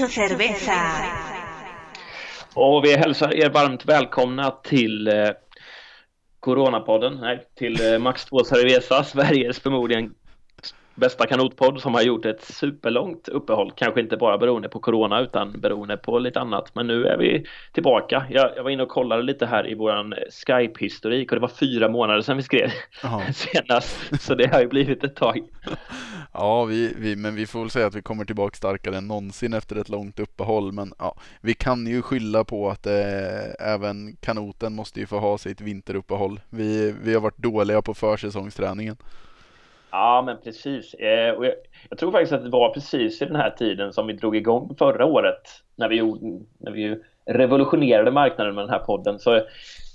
[0.00, 0.72] mucho cerveza.
[2.54, 5.30] Och vi hälsar er varmt välkomna till eh,
[6.40, 10.14] Coronapodden, nej, till eh, Max 2 Cerveza, Sveriges förmodligen
[10.96, 13.72] bästa kanotpodd som har gjort ett superlångt uppehåll.
[13.76, 16.74] Kanske inte bara beroende på Corona utan beroende på lite annat.
[16.74, 18.26] Men nu är vi tillbaka.
[18.30, 20.14] Jag, jag var inne och kollade lite här i våran
[20.46, 22.70] Skype-historik och det var fyra månader sedan vi skrev
[23.34, 24.22] senast.
[24.22, 25.40] Så det har ju blivit ett tag.
[26.38, 29.54] Ja, vi, vi, men vi får väl säga att vi kommer tillbaka starkare än någonsin
[29.54, 30.72] efter ett långt uppehåll.
[30.72, 35.38] Men ja, vi kan ju skylla på att eh, även kanoten måste ju få ha
[35.38, 36.40] sitt vinteruppehåll.
[36.50, 38.96] Vi, vi har varit dåliga på försäsongsträningen.
[39.90, 40.94] Ja, men precis.
[40.94, 41.54] Eh, och jag,
[41.90, 44.74] jag tror faktiskt att det var precis i den här tiden som vi drog igång
[44.78, 45.42] förra året
[45.76, 49.18] när vi, gjorde, när vi revolutionerade marknaden med den här podden.
[49.18, 49.42] Så jag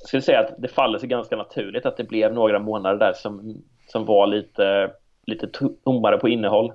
[0.08, 3.64] skulle säga att det faller sig ganska naturligt att det blev några månader där som,
[3.88, 4.92] som var lite,
[5.26, 5.48] lite
[5.84, 6.74] tommare på innehåll.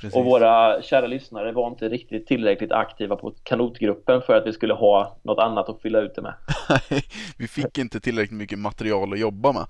[0.00, 0.16] Precis.
[0.16, 4.74] Och våra kära lyssnare var inte riktigt tillräckligt aktiva på kanotgruppen för att vi skulle
[4.74, 6.34] ha något annat att fylla ut det med.
[7.38, 9.66] vi fick inte tillräckligt mycket material att jobba med.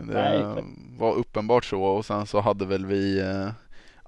[0.00, 0.64] Det
[0.98, 3.48] var uppenbart så och sen så hade väl vi eh,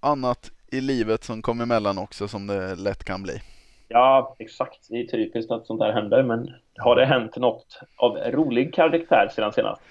[0.02, 3.40] annat i livet som kom emellan också som det lätt kan bli.
[3.88, 4.86] Ja, exakt.
[4.90, 9.30] Det är typiskt att sånt här händer, men har det hänt något av rolig karaktär
[9.34, 9.82] sedan senast?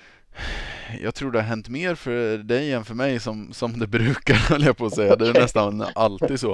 [1.01, 4.33] Jag tror det har hänt mer för dig än för mig som, som det brukar,
[4.49, 5.15] höll jag på att säga.
[5.15, 6.51] Det är nästan alltid så,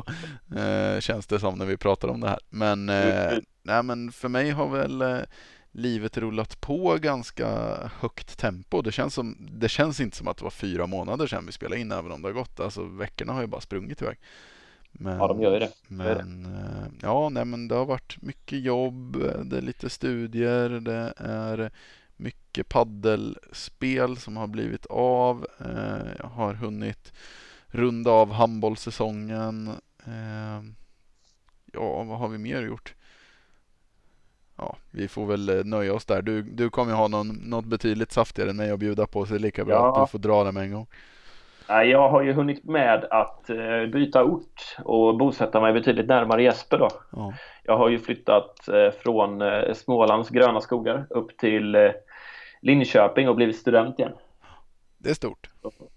[0.56, 2.40] eh, känns det som när vi pratar om det här.
[2.50, 3.44] Men, eh, Mm.
[3.64, 5.02] nej, men för mig har väl
[5.72, 7.48] livet rullat på ganska
[8.00, 8.82] högt tempo.
[8.82, 11.82] Det känns, som, det känns inte som att det var fyra månader sedan vi spelade
[11.82, 12.60] in, även om det har gått.
[12.60, 14.18] Alltså veckorna har ju bara sprungit iväg.
[14.92, 15.72] Men, Ja, de gör ju det.
[16.06, 16.24] gör det.
[16.26, 20.70] men eh, ja, nej, men det har varit mycket jobb, eh, det är lite studier,
[20.70, 21.72] det är
[22.18, 25.48] mycket paddelspel som har blivit av.
[25.60, 27.14] Eh, Jag har hunnit
[27.68, 29.72] runda av handbollssäsongen.
[31.74, 32.96] Ja, vad har vi mer gjort?
[34.60, 36.22] Ja, vi får väl eh, nöja oss där.
[36.22, 39.34] Du, du kommer ju ha någon, något betydligt saftigare än mig att bjuda på, så
[39.34, 40.02] det är lika bra Ja.
[40.02, 40.88] att du får dra det med en gång.
[41.68, 46.78] Jag har ju hunnit med att eh, byta ort och bosätta mig betydligt närmare Jesper
[46.78, 46.90] då.
[47.12, 47.34] Ja,
[47.64, 49.42] Jag har ju flyttat eh, från
[49.76, 51.78] Smålands gröna skogar upp till
[52.62, 54.12] Linköping och blivit student igen.
[54.98, 55.50] det är stort.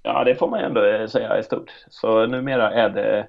[0.03, 1.71] Ja, det får man ändå säga är stort.
[1.91, 3.29] Så numera är det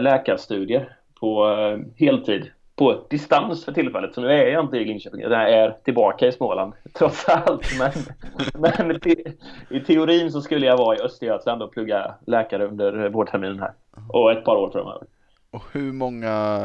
[0.00, 1.46] läkarstudier på
[1.96, 4.14] heltid på distans för tillfället.
[4.14, 7.78] Så nu är jag inte i Linköping, utan jag är tillbaka i Småland trots allt.
[7.78, 7.92] Men,
[8.86, 9.14] men te,
[9.70, 13.72] i teorin så skulle jag vara i Östergötland och plugga läkare under vårterminen här.
[14.08, 15.06] Och ett par år framöver.
[15.50, 16.58] Och hur många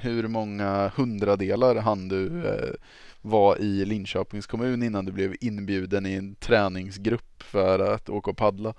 [0.00, 2.74] hur många hundradelar hann du eh,
[3.22, 8.36] vara i Linköpings kommun innan du blev inbjuden i en träningsgrupp för att åka och
[8.36, 8.74] paddla?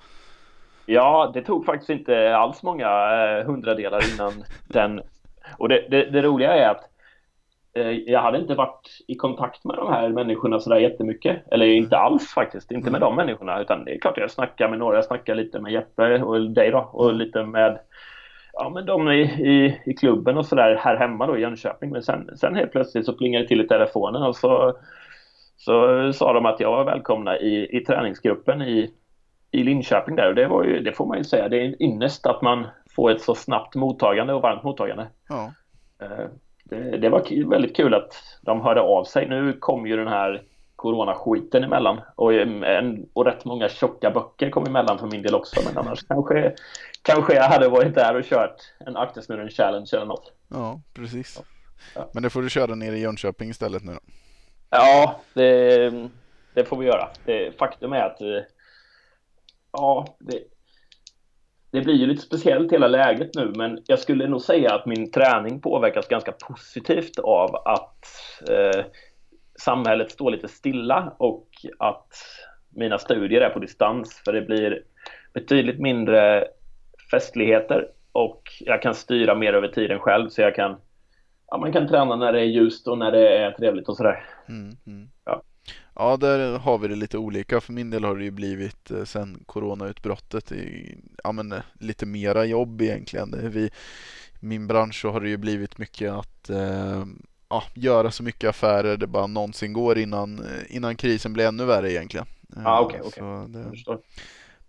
[0.85, 5.01] Ja, det tog faktiskt inte alls många eh, hundradelar innan den.
[5.57, 6.89] Och det, det, det roliga är att
[7.73, 11.43] eh, jag hade inte varit i kontakt med de här människorna sådär jättemycket.
[11.51, 13.61] Eller inte alls faktiskt, inte med de människorna.
[13.61, 14.95] Utan det är klart jag snackar med några.
[14.95, 16.89] Jag snackar lite med Jeppe och dig då.
[16.93, 17.79] Och lite med
[18.53, 21.89] ja, men de i, i, i klubben och sådär här hemma då i Jönköping.
[21.89, 24.77] Men sen, sen helt plötsligt så plingade det till i telefonen och så,
[25.57, 28.91] så sa de att jag var välkomna i, i träningsgruppen i,
[29.51, 31.83] i Linköping där och det var ju, det får man ju säga, det är en
[31.83, 35.07] ynnest att man får ett så snabbt mottagande och varmt mottagande.
[35.29, 35.53] Ja,
[36.01, 36.25] Eh,
[36.63, 39.27] Det, det var väldigt kul att de hörde av sig.
[39.29, 40.43] Nu kom ju den här
[40.75, 45.61] coronaskiten emellan och, en, och rätt många tjocka böcker kom emellan för min del också
[45.65, 46.55] men annars kanske,
[47.01, 50.31] kanske jag hade varit där och kört en aktersnurren challenge eller något.
[50.49, 51.41] ja precis.
[51.95, 52.09] Ja.
[52.13, 53.99] Men det får du köra ner i Jönköping istället nu då.
[54.69, 55.89] Ja, det,
[56.53, 57.09] det får vi göra.
[57.25, 58.27] Det, faktum är att eh,
[59.71, 60.39] ja, det,
[61.73, 65.11] det blir ju lite speciellt hela läget nu, men jag skulle nog säga att min
[65.11, 68.05] träning påverkas ganska positivt av att
[68.49, 68.85] eh,
[69.59, 71.47] samhället står lite stilla och
[71.79, 72.07] att
[72.69, 74.83] mina studier är på distans, för det blir
[75.33, 76.47] betydligt mindre
[77.11, 80.75] festligheter och jag kan styra mer över tiden själv så jag kan
[81.47, 84.25] Ja, man kan träna när det är ljust och när det är trevligt och sådär.
[84.49, 85.09] Mm, mm.
[85.95, 86.17] Ja.
[86.17, 87.61] Där har vi det lite olika.
[87.61, 92.05] För min del har det ju blivit eh, sen coronautbrottet i, ja, men, eh, lite
[92.05, 93.49] mera jobb egentligen.
[93.51, 97.05] Vi, I min bransch så har det ju blivit mycket att eh,
[97.49, 101.65] ja, göra så mycket affärer det bara någonsin går innan, eh, innan krisen blir ännu
[101.65, 102.25] värre egentligen.
[102.57, 103.01] Eh, Ah, okej.
[103.13, 103.97] så det-.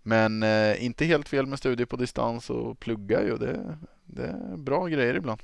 [0.03, 3.37] Men eh, inte helt fel med studier på distans och plugga ju.
[3.37, 5.41] Det, det är bra grejer ibland.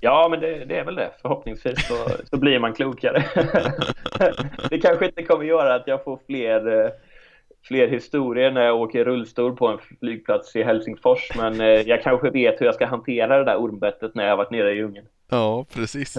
[0.00, 1.10] Ja, men det, det är väl det.
[1.22, 1.94] Förhoppningsvis så,
[2.30, 3.24] så blir man klokare.
[4.70, 6.90] det kanske inte kommer göra att jag får fler, eh,
[7.64, 11.36] fler historier när jag åker rullstol på en flygplats i Helsingfors.
[11.36, 14.36] Men eh, jag kanske vet hur jag ska hantera det där ormbettet när jag har
[14.36, 15.06] varit nere i djungeln.
[15.30, 16.18] Ja, precis.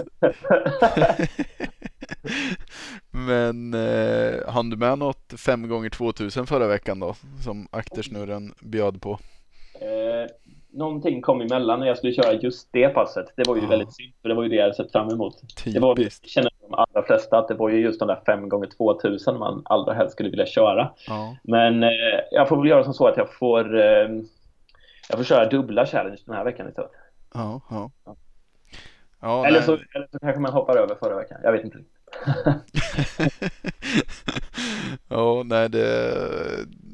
[3.10, 7.14] Men eh, hann du med något 5 gånger 2000 förra veckan då?
[7.44, 9.18] Som aktersnurren bjöd på?
[9.80, 10.30] Eh,
[10.72, 13.26] någonting kom emellan när jag skulle köra just det passet.
[13.36, 13.68] Det var ju Ja.
[13.68, 15.34] väldigt synd, för det var ju det jag hade sett fram emot.
[15.64, 16.28] Det var, Typiskt.
[16.28, 19.62] känner de allra flesta att det var ju just de där 5 gånger 2000 man
[19.64, 20.90] allra helst skulle vilja köra.
[21.06, 21.36] Ja.
[21.42, 21.90] Men eh,
[22.30, 24.08] jag får väl göra som så att jag får eh,
[25.08, 26.90] jag får köra dubbla challenge den här veckan istället.
[27.34, 27.90] Ja, ja.
[29.20, 31.38] ja eller, så, eller så kanske man hoppar över förra veckan.
[31.42, 31.78] Jag vet inte.
[35.08, 36.14] ja, nej det...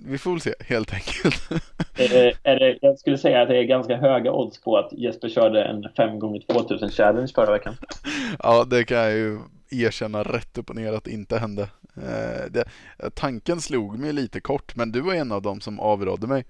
[0.08, 1.42] Vi får väl se helt enkelt.
[1.98, 5.28] Eh, är det, jag skulle säga att det är ganska höga odds på att Jesper
[5.28, 7.74] körde en 5 gånger 2000 challenge förra veckan.
[8.38, 9.38] ja, det kan jag ju
[9.70, 11.62] erkänna rätt upp och ner att det inte hände.
[11.96, 12.64] Eh, det,
[13.14, 16.44] tanken slog mig lite kort, men du var en av dem som avrådde mig.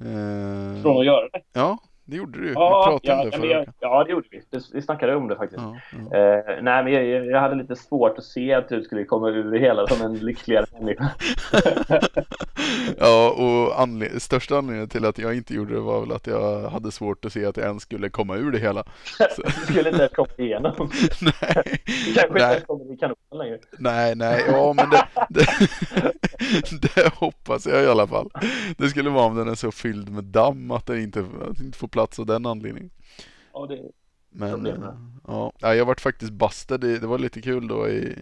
[0.00, 1.40] Eh, Från att göra det.
[1.52, 1.78] Ja,
[2.10, 2.44] det gjorde du.
[2.48, 4.42] vi Ja, pratade ja, om det förra jag, ja, det gjorde vi.
[4.72, 5.62] Vi snackade om det faktiskt.
[5.62, 5.76] Ja,
[6.10, 6.16] ja.
[6.18, 9.50] Eh, nej, men jag, jag hade lite svårt att se att du skulle komma ur
[9.50, 11.10] det hela som en lyckligare människa.
[12.98, 16.68] Ja, och anled- största anledningen till att jag inte gjorde det var väl att jag
[16.70, 18.84] hade svårt att se att jag ens skulle komma ur det hela.
[19.46, 20.72] Du skulle inte ens komma igenom.
[21.20, 21.32] nej,
[22.06, 23.58] Du kanske inte nej, ens kommer i kanonen längre.
[23.78, 25.46] nej, nej, ja men det, det,
[26.94, 28.30] det hoppas jag i alla fall.
[28.78, 31.66] Det skulle vara om den är så fylld med damm att den inte, att den
[31.66, 32.90] inte får plats av den anledningen.
[33.52, 33.80] Ja, det,
[34.30, 34.74] Men eh,
[35.26, 36.78] ja, ja, jag vart faktiskt bastad.
[36.78, 38.14] Det, var lite kul då i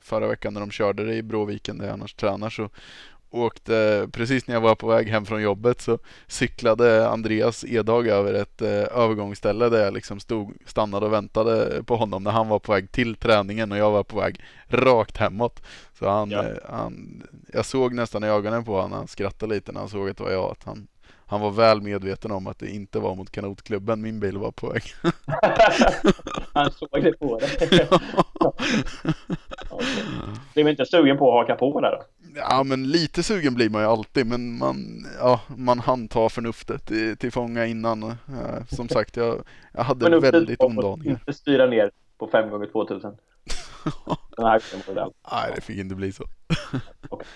[0.00, 2.70] förra veckan när de körde det i Bråviken där jag annars tränar så
[3.30, 8.34] åkte, precis när jag var på väg hem från jobbet så cyklade Andreas Edag över
[8.34, 12.58] ett eh, övergångsställe där jag liksom stod, stannade och väntade på honom när han var
[12.58, 15.62] på väg till träningen och jag var på väg rakt hemåt.
[15.98, 16.44] Så han, Ja.
[16.44, 17.22] eh, han
[17.52, 20.22] jag såg nästan i ögonen på honom, han skrattade lite när han såg att det
[20.22, 20.86] var jag, att han
[21.26, 24.68] han var väl medveten om att det inte var mot kanotklubben min bil var på
[24.68, 24.82] väg.
[26.52, 27.50] han såg det på dig.
[29.70, 29.86] Okej.
[30.54, 32.02] Blev inte sugen på att haka på där då?
[32.36, 37.16] Ja men lite sugen blir man ju alltid men man, ja, man handtar förnuftet till,
[37.16, 38.02] till fånga innan.
[38.02, 38.16] Eh,
[38.68, 41.12] som sagt jag, jag hade upp väldigt omdaningar.
[41.12, 43.16] Inte styra ner på 5 gånger 2000
[44.36, 45.16] Den här gången var det allt.
[45.32, 46.24] Nej det fick inte bli så.
[47.08, 47.26] Okej.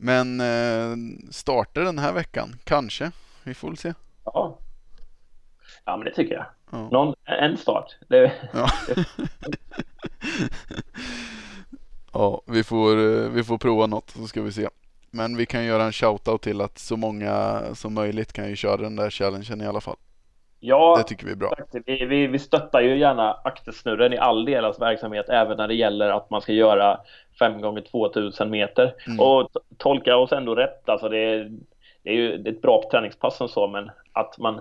[0.00, 0.96] Men eh,
[1.30, 3.10] startar den här veckan, kanske.
[3.44, 3.94] Vi får väl se.
[4.24, 4.58] Ja.
[5.84, 6.46] Ja, men det tycker jag.
[6.70, 6.88] Ja.
[6.90, 7.96] Någon, en start.
[8.08, 8.70] Det, Ja.
[12.12, 14.68] ja, vi får, eh, vi får prova något så ska vi se.
[15.10, 18.76] Men vi kan göra en shoutout till att så många som möjligt kan ju köra
[18.76, 19.96] den där challengen i alla fall.
[20.60, 21.54] Ja, Det tycker vi är bra.
[21.86, 26.10] Vi, vi, vi stöttar ju gärna aktersnurren i all deras verksamhet, även när det gäller
[26.10, 27.00] att man ska göra
[27.38, 28.94] 5 gånger 2000 meter.
[29.06, 29.20] Mm.
[29.20, 31.50] Och tolka oss ändå rätt, alltså det är,
[32.02, 34.60] det är ju det är ett bra träningspass som så, men att man,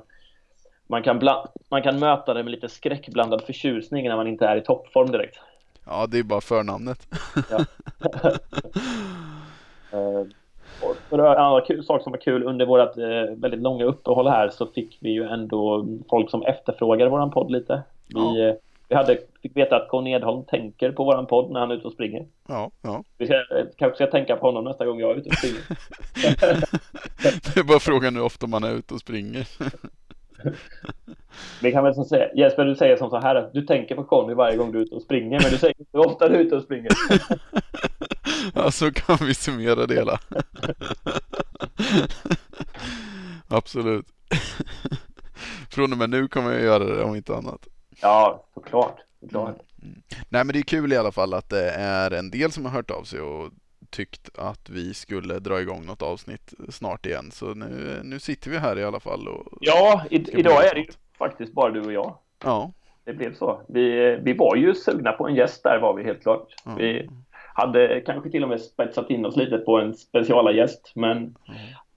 [0.88, 4.56] man, kan bland, man kan möta det med lite skräckblandad förtjusning när man inte är
[4.56, 5.40] i toppform direkt.
[5.86, 7.08] Ja, det är bara förnamnet.
[7.50, 7.66] Ja.
[11.10, 14.50] För en annan kul, sak som var kul under vårt eh, väldigt långa uppehåll här
[14.50, 17.82] så fick vi ju ändå folk som efterfrågade våran podd lite.
[18.08, 18.48] Vi, Ja.
[18.50, 18.56] eh,
[18.90, 21.88] vi hade, fick veta att Conny Edholm tänker på våran podd när han är ute
[21.88, 22.26] och springer.
[22.48, 23.04] Ja, ja.
[23.18, 25.62] Vi ska, eh, kanske ska tänka på honom nästa gång jag är ute och springer.
[27.54, 29.48] Det är bara frågan hur ofta man är ute och springer.
[31.62, 34.04] Vi kan väl som säga, Jesper du säger som så här att du tänker på
[34.04, 36.36] Conny varje gång du är ute och springer men du säger inte hur ofta du
[36.36, 36.90] är ute och springer.
[38.54, 40.20] Ja, så kan vi summera det hela.
[43.48, 44.06] Absolut.
[45.70, 47.68] Från och med nu kommer jag göra det om inte annat.
[48.02, 48.98] Ja, såklart.
[49.22, 49.58] såklart.
[50.30, 52.72] Nej men det är kul i alla fall att det är en del som har
[52.72, 53.52] hört av sig och
[53.90, 57.32] tyckt att vi skulle dra igång något avsnitt snart igen.
[57.32, 60.80] Så nu, nu sitter vi här i alla fall och Ja, i, idag är det
[60.80, 60.88] ju
[61.18, 62.18] faktiskt bara du och jag.
[62.44, 62.72] ja,
[63.06, 63.62] Det blev så.
[63.68, 66.48] Vi, vi var ju sugna på en gäst där var vi helt klart.
[66.66, 66.76] Ja.
[66.78, 67.10] Vi
[67.58, 71.36] hade kanske till och med spetsat in oss lite på en speciala gäst men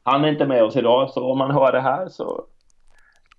[0.03, 2.45] han är inte med oss idag så om man hör det här så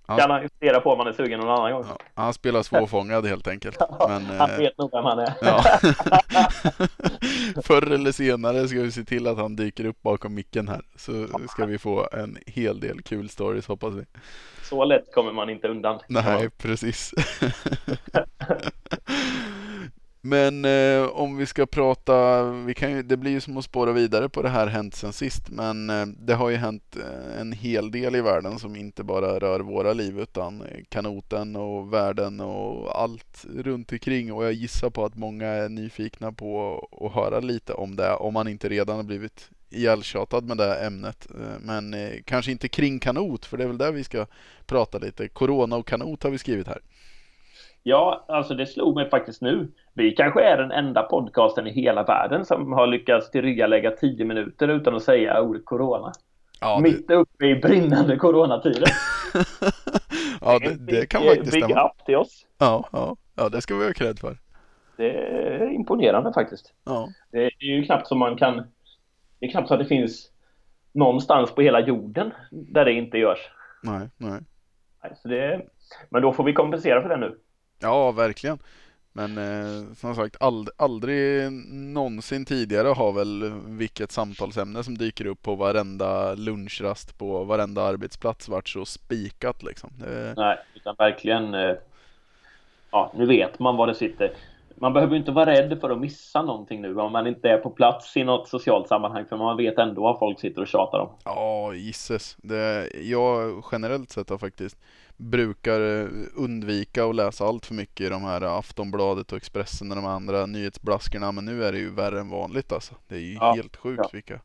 [0.07, 0.17] Ja.
[0.17, 1.85] kan han ju fundera på om man är sugen någon annan gång.
[1.89, 3.77] ja, han spelar svårfångad helt enkelt.
[4.07, 5.33] Men, han eh, vet nog vem han är.
[5.41, 5.63] Ja.
[7.63, 10.81] Förr eller senare ska vi se till att han dyker upp bakom micken här.
[10.95, 14.05] Så ska vi få en hel del kul stories hoppas vi.
[14.63, 15.99] Så lätt kommer man inte undan.
[16.07, 17.13] Nej, precis.
[20.23, 23.91] Men eh, om vi ska prata, vi kan ju, det blir ju som att spåra
[23.91, 25.49] vidare på det här hänt sen sist.
[25.49, 29.39] Men eh, det har ju hänt eh, en hel del i världen som inte bara
[29.39, 34.33] rör våra liv utan eh, kanoten och världen och allt runt omkring.
[34.33, 38.33] Och jag gissar på att många är nyfikna på att höra lite om det om
[38.33, 41.27] man inte redan har blivit ihjältjatad med det ämnet.
[41.29, 44.25] Eh, men eh, kanske inte kring kanot, för det är väl där vi ska
[44.65, 45.27] prata lite.
[45.27, 46.81] Corona och kanot har vi skrivit här.
[47.83, 49.71] Ja, alltså det slog mig faktiskt nu.
[49.93, 54.67] Vi kanske är den enda podcasten i hela världen som har lyckats tillryggalägga tio minuter
[54.67, 56.11] utan att säga ordet corona.
[56.61, 58.83] Ja, Mitt uppe i brinnande coronatider.
[60.41, 61.67] ja, det, det kan faktiskt stämma.
[61.67, 62.45] Big up till oss.
[62.57, 64.38] Ja, ja, ja, det ska vi ha cred för.
[64.97, 66.73] Det är imponerande faktiskt.
[66.85, 67.07] Ja.
[67.31, 68.57] Det är ju knappt som man kan...
[69.39, 70.31] Det är knappt så att det finns
[70.91, 73.51] någonstans på hela jorden där det inte görs.
[73.83, 74.39] Nej, nej.
[75.03, 75.61] nej så det,
[76.09, 77.38] men då får vi kompensera för det nu.
[77.81, 78.59] Ja, verkligen.
[79.13, 85.41] Men eh, som sagt, ald aldrig någonsin tidigare har väl vilket samtalsämne som dyker upp
[85.41, 89.89] på varenda lunchrast på varenda arbetsplats varit så spikat liksom.
[90.00, 90.33] Det...
[90.38, 91.53] Nej, utan verkligen.
[91.53, 91.75] Eh,
[92.91, 94.31] ja, nu vet man vad det sitter.
[94.75, 97.69] Man behöver inte vara rädd för att missa någonting nu om man inte är på
[97.69, 101.09] plats i något socialt sammanhang för man vet ändå vad folk sitter och tjatar om.
[101.25, 102.38] Ja, gisses.
[102.41, 104.77] Det, jag generellt sett har faktiskt
[105.21, 109.95] brukar eh, undvika att läsa allt för mycket i de här Aftonbladet och Expressen och
[109.95, 111.31] de andra nyhetsblaskorna.
[111.31, 112.95] Men nu är det ju värre än vanligt alltså.
[113.07, 114.09] Det är ju ja, helt sjukt ja.
[114.13, 114.39] vilka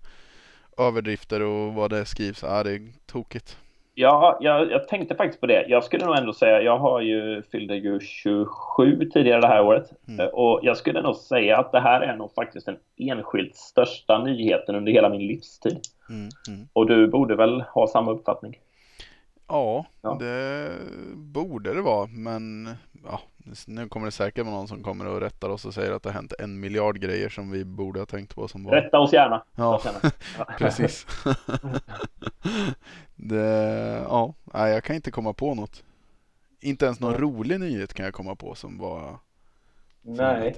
[0.79, 2.43] överdrifter och vad det skrivs.
[2.43, 3.59] Ja, det är tokigt.
[3.99, 5.67] Ja, jag, jag, tänkte faktiskt på det.
[5.69, 9.93] Jag skulle nog ändå säga, jag har ju fyllde ju 27 tidigare det här året.
[10.09, 10.21] Mm.
[10.21, 14.25] Eh, och jag skulle nog säga att det här är nog faktiskt den enskilt största
[14.25, 15.79] nyheten under hela min livstid.
[16.11, 16.29] Mm.
[16.49, 16.69] Mm.
[16.73, 18.59] Och du borde väl ha samma uppfattning?
[19.49, 20.71] Ja, ja, det
[21.15, 22.07] borde det vara.
[22.07, 22.75] Men
[23.05, 23.21] ja,
[23.67, 26.09] nu kommer det säkert vara någon som kommer och rättar oss och säger att det
[26.09, 28.49] har hänt en miljard grejer som vi borde ha tänkt på.
[28.49, 28.73] Som var...
[28.73, 29.43] Rätta oss gärna.
[29.55, 29.81] Ja,
[30.59, 31.07] precis.
[33.15, 33.45] det,
[34.09, 35.85] ja, nej, jag kan inte komma på något.
[36.61, 39.19] Inte ens någon rolig nyhet kan jag komma på som var
[40.03, 40.57] som Nej.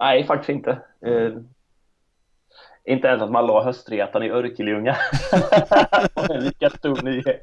[0.00, 0.78] Nej, faktiskt inte.
[1.00, 1.32] Eh,
[2.86, 4.96] inte ens att man la höstretan i Örkelljunga.
[6.40, 7.42] Vilken stor nyhet.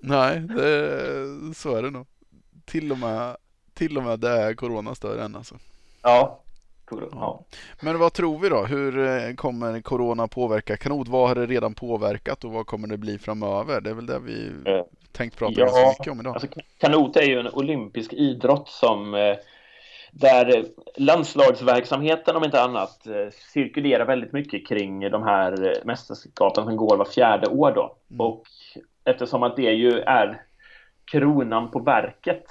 [0.00, 2.06] Nej, det, så är det nog.
[2.64, 3.36] Till och med,
[3.74, 5.54] till och med det är corona större än alltså.
[6.02, 6.42] Ja.
[6.90, 7.44] ja.
[7.80, 8.64] Men vad tror vi då?
[8.64, 11.08] Hur eh, kommer corona påverka kanot?
[11.08, 13.80] Vad har det redan påverkat och vad kommer det bli framöver?
[13.80, 16.34] Det är väl det vi eh, tänkt prata ja, ganska mycket om idag.
[16.34, 19.36] Alltså, kanot är ju en olympisk idrott som eh,
[20.12, 20.64] där
[20.96, 27.04] landslagsverksamheten om inte annat eh, cirkulerar väldigt mycket kring de här mästerskapen som går var
[27.04, 27.96] fjärde år då.
[28.10, 28.20] Mm.
[28.20, 28.42] Och
[29.04, 30.42] eftersom att det ju är
[31.04, 32.44] kronan på verket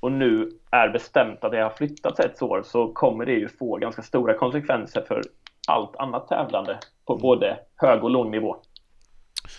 [0.00, 3.76] och nu är bestämt att det har flyttats ett år så kommer det ju få
[3.76, 5.22] ganska stora konsekvenser för
[5.68, 7.22] allt annat tävlande på mm.
[7.22, 8.56] både hög och låg nivå.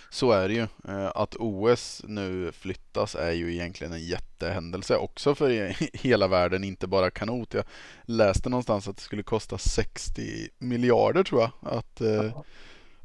[0.09, 0.67] Så är det ju.
[0.87, 5.49] Eh, att OS nu flyttas är ju egentligen en jättehändelse också för
[5.97, 7.53] hela världen, inte bara kanot.
[7.53, 7.63] Jag
[8.05, 12.43] läste någonstans att det skulle kosta 60 miljarder tror jag att, ja.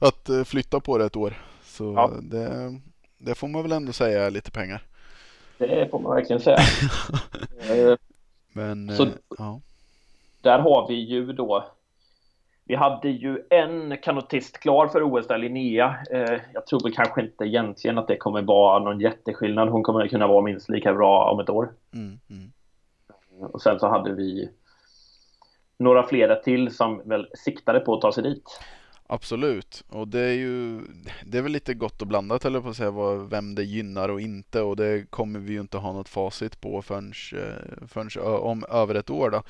[0.09, 1.35] att eh, flytta på det ett år.
[1.65, 2.11] Så ja.
[2.23, 2.81] det,
[3.19, 4.87] det får man väl ändå säga är lite pengar.
[5.59, 6.59] Det får man verkligen säga.
[8.53, 9.09] Men, Så,
[9.39, 9.61] ja.
[10.41, 11.67] Där har vi ju då
[12.65, 15.97] vi hade ju en kanotist klar för OS där, Linnea.
[16.11, 19.69] Eh, jag tror väl kanske inte egentligen att det kommer vara någon jätteskillnad.
[19.69, 21.73] Hon kommer kunna vara minst lika bra om ett år.
[21.95, 22.53] Mm, mm.
[23.53, 24.51] Och sen så hade vi
[25.79, 28.61] några flera till som väl siktade på att ta sig dit.
[29.13, 30.81] Absolut, och det är ju
[31.25, 34.09] det är väl lite gott och blandat eller på att säga vad, vem det gynnar
[34.09, 38.11] och inte och det kommer vi ju inte ha något facit på förrän, eh, förrän
[38.25, 39.43] om över ett år då.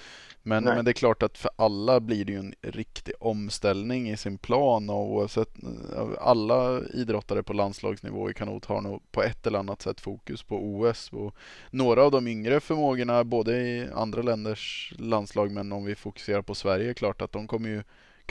[0.43, 4.17] Men, men det är klart att för alla blir det ju en riktig omställning i
[4.17, 9.47] sin plan och oavsett eh, alla idrottare på landslagsnivå i kanot har nog på ett
[9.47, 11.35] eller annat sätt fokus på OS och
[11.71, 16.55] några av de yngre förmågorna både i andra länders landslag men om vi fokuserar på
[16.55, 17.83] Sverige är klart att de kommer ju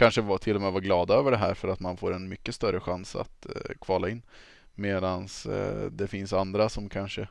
[0.01, 2.29] kanske var, till och med var glada över det här för att man får en
[2.29, 4.21] mycket större chans att eh, kvala in.
[4.75, 7.27] Medan eh, det finns andra som kanske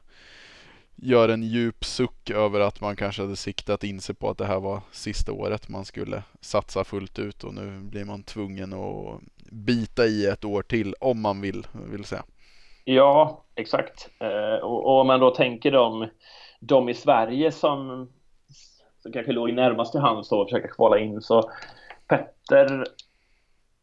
[0.97, 4.47] gör en djup suck över att man kanske hade siktat in sig på att det
[4.47, 9.21] här var sista året man skulle satsa fullt ut och nu blir man tvungen att
[9.53, 12.25] bita i ett år till om man vill, vill säga.
[12.85, 14.09] Ja, exakt.
[14.19, 16.09] Eh, och, och om man då tänker de,
[16.61, 18.09] de i Sverige som,
[19.03, 21.51] som kanske låg närmast till hands och försöka kvala in så
[22.11, 22.85] Petter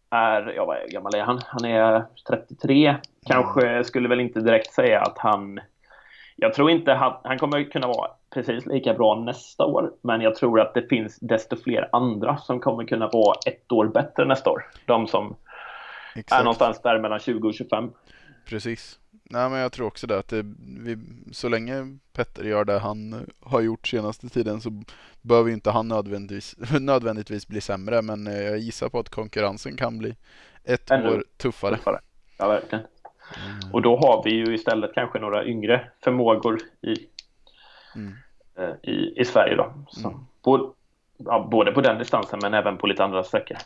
[0.10, 1.42] är, ja vad gammal är han?
[1.46, 2.96] Han är 33.
[3.26, 5.60] Kanske skulle väl inte direkt säga att han
[6.40, 10.36] jag tror inte han, han kommer kunna vara precis lika bra nästa år, men jag
[10.36, 14.50] tror att det finns desto fler andra som kommer kunna vara ett år bättre nästa
[14.50, 14.66] år.
[14.86, 15.36] De som
[16.16, 16.40] Exakt.
[16.40, 17.92] är någonstans där mellan 20 och 25.
[18.50, 19.00] Precis.
[19.24, 20.46] Nej, men jag tror också det att det,
[20.80, 20.98] vi,
[21.32, 24.84] så länge Petter gör det han har gjort senaste tiden så
[25.22, 28.02] behöver inte han nödvändigtvis, nödvändigtvis bli sämre.
[28.02, 30.16] Men eh, jag gissar på att konkurrensen kan bli
[30.64, 31.76] ett Ännu år tuffare.
[31.78, 32.00] tuffare.
[32.38, 32.86] Ja, verkligen.
[33.60, 33.74] Mm.
[33.74, 36.96] Och då har vi ju istället kanske några yngre förmågor i,
[37.96, 38.14] Mm.
[38.56, 39.74] eh, i, i Sverige då.
[39.90, 40.20] Så, Mm.
[40.44, 40.64] både,
[41.18, 43.58] ja, både på den distansen men även på lite andra sträckor.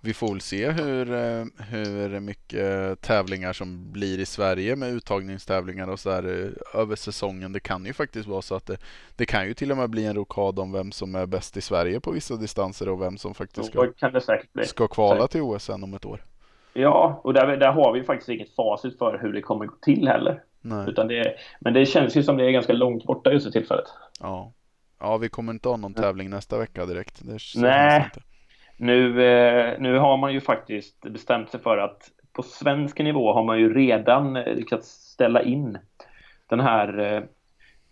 [0.00, 5.88] Vi får väl se hur, eh, hur mycket tävlingar som blir i Sverige med uttagningstävlingar
[5.88, 7.52] och så där eh, över säsongen.
[7.52, 8.76] Det kan ju faktiskt vara så att det,
[9.16, 11.60] det kan ju till och med bli en rokad om vem som är bäst i
[11.60, 13.92] Sverige på vissa distanser och vem som faktiskt ska,
[14.64, 16.24] ska kvala till OS sen om ett år.
[16.72, 20.08] Ja, och där, där har vi faktiskt inget facit för hur det kommer gå till
[20.08, 20.42] heller.
[20.60, 20.88] Nej.
[20.88, 23.86] Utan det, men det känns ju som det är ganska långt borta just för tillfället.
[24.20, 24.52] Ja.
[25.00, 27.20] ja, vi kommer inte ha någon tävling nästa vecka direkt.
[27.54, 28.10] Nej.
[28.80, 33.44] Nu, eh, nu har man ju faktiskt bestämt sig för att på svensk nivå har
[33.44, 35.78] man ju redan eh, lyckats ställa in
[36.46, 37.22] den här eh,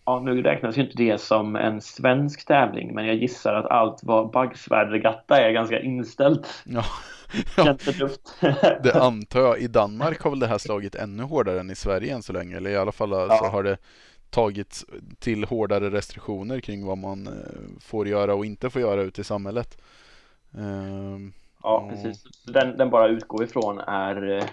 [0.09, 4.01] Ja, nu räknas ju inte det som en svensk tävling, men jag gissar att allt
[4.03, 6.63] vad baggsvärdsregatta är ganska inställt.
[6.65, 6.85] Ja.
[7.57, 7.77] ja,
[8.83, 9.59] det antar jag.
[9.59, 12.57] I Danmark har väl det här slagit ännu hårdare än i Sverige än så länge.
[12.57, 13.77] Eller i alla fall så har det
[14.31, 14.87] tagits
[15.19, 17.29] till hårdare restriktioner kring vad man
[17.81, 19.79] får göra och inte får göra ute i samhället.
[20.57, 21.33] Ehm,
[21.63, 22.25] Ja, precis.
[22.47, 24.45] Den, den bara utgår ifrån är, eh,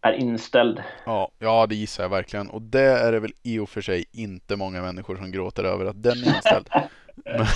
[0.00, 0.82] är inställd.
[1.06, 2.50] Ja, ja, det gissar jag verkligen.
[2.50, 5.86] Och det är det väl i och för sig inte många människor som gråter över
[5.86, 6.68] att den är inställd.
[7.24, 7.46] Men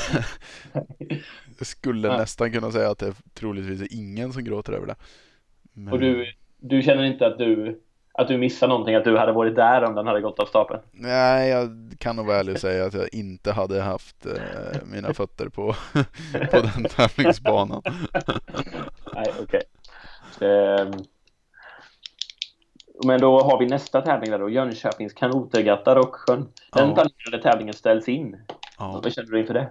[1.59, 2.17] jag skulle Ja.
[2.19, 4.97] nästan kunna säga att det är troligtvis är ingen som gråter över det.
[5.73, 5.93] Men...
[5.93, 7.81] Och du, du känner inte att du,
[8.19, 10.81] att du missar någonting, att du hade varit där om den hade gått av stapeln?
[10.93, 14.33] Nej, jag kan nog väl säga att jag inte hade haft eh,
[14.85, 15.75] mina fötter på,
[16.51, 17.83] på den tävlingsbanan.
[19.15, 19.63] Nej, okej.
[20.41, 20.93] Ehm,
[23.05, 26.49] men då har vi nästa tävling där då, Jönköpings kanotregatta Rocksjön.
[26.73, 26.95] Den Ja.
[26.95, 28.37] planerade tävlingen ställs in.
[28.79, 29.01] Ja.
[29.05, 29.69] Vad känner du inför det?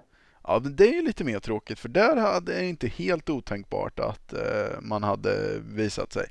[0.47, 3.99] ja, men det är ju lite mer tråkigt för där hade det inte helt otänkbart
[3.99, 6.25] att eh, man hade visat sig.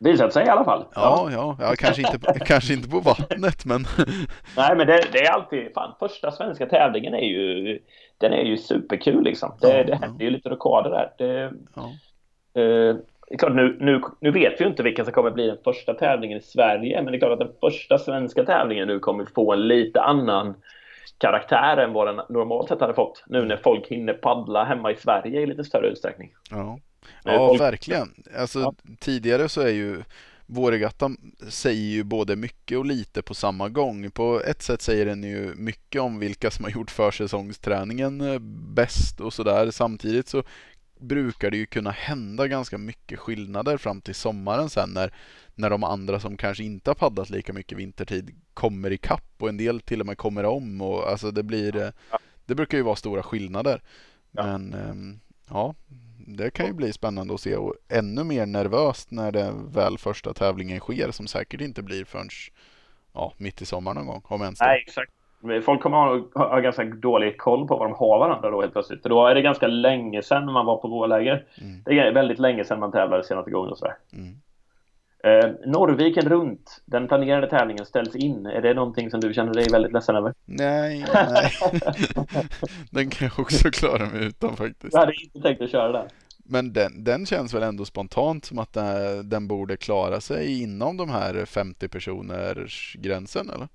[0.00, 0.84] Visat sig i alla fall.
[0.94, 3.80] Ja, ja, ja kanske, inte, på- kanske inte på vattnet men
[4.56, 7.78] Nej, men det, det är alltid, fan, första svenska tävlingen är ju,
[8.18, 9.52] den är ju superkul liksom.
[9.60, 9.96] Det, Ja, det ja.
[10.02, 11.12] händer ju lite rockader där.
[11.18, 11.82] Det, ja.
[12.62, 12.96] Eh,
[13.28, 15.58] det är klart, nu, nu, nu vet vi ju inte vilken som kommer bli den
[15.64, 19.24] första tävlingen i Sverige, men det är klart att den första svenska tävlingen nu kommer
[19.34, 20.54] få en lite annan
[21.18, 23.24] karaktär än vad den normalt sett hade fått.
[23.26, 26.30] Nu när folk hinner paddla hemma i Sverige i lite större utsträckning.
[26.50, 26.78] Ja,
[27.24, 28.14] ja verkligen.
[28.38, 28.74] Alltså, Ja.
[28.98, 30.02] Tidigare så är ju
[30.50, 34.10] Vårregattan säger ju både mycket och lite på samma gång.
[34.10, 38.38] På ett sätt säger den ju mycket om vilka som har gjort försäsongsträningen eh,
[38.74, 39.70] bäst och sådär.
[39.70, 40.42] Samtidigt så
[41.00, 45.14] brukar det ju kunna hända ganska mycket skillnader fram till sommaren sen när,
[45.54, 49.48] när de andra som kanske inte har paddlat lika mycket vintertid kommer i kapp och
[49.48, 50.80] en del till och med kommer om.
[50.80, 51.90] Och, alltså det, blir, eh,
[52.46, 53.82] det brukar ju vara stora skillnader.
[54.30, 55.74] Men ehm, ja,
[56.36, 60.32] det kan ju bli spännande att se och ännu mer nervöst när det väl första
[60.32, 62.28] tävlingen sker som säkert inte blir förrän
[63.14, 64.22] ja, mitt i sommaren någon gång.
[64.24, 64.60] Om ens.
[64.60, 65.12] Nej, exakt.
[65.64, 68.72] Folk kommer ha, ha, ha ganska dålig koll på vad de har varandra då helt
[68.72, 69.02] plötsligt.
[69.02, 71.44] För då är det ganska länge sedan man var på vårläger.
[71.60, 71.82] Mm.
[71.84, 73.96] Det är väldigt länge sedan man tävlade senaste gången och sådär.
[74.12, 74.40] Mm.
[75.24, 78.46] Eh, Norrviken runt, den planerade tävlingen ställs in.
[78.46, 80.34] Är det någonting som du känner dig väldigt ledsen över?
[80.44, 81.50] Nej, nej.
[82.90, 84.92] den kan jag också klara mig utan faktiskt.
[84.92, 86.08] Jag hade inte tänkt att köra den.
[86.44, 88.84] Men den, den känns väl ändå spontant som att eh,
[89.24, 93.68] den borde klara sig inom de här 50 personers gränsen eller?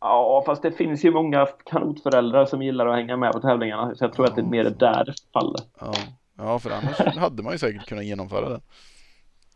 [0.00, 3.94] Ja, fast det finns ju många kanotföräldrar som gillar att hänga med på tävlingarna.
[3.94, 5.60] Så jag tror att det är mer där det faller.
[5.80, 5.94] Ja,
[6.38, 8.60] ja för annars hade man ju säkert kunnat genomföra den.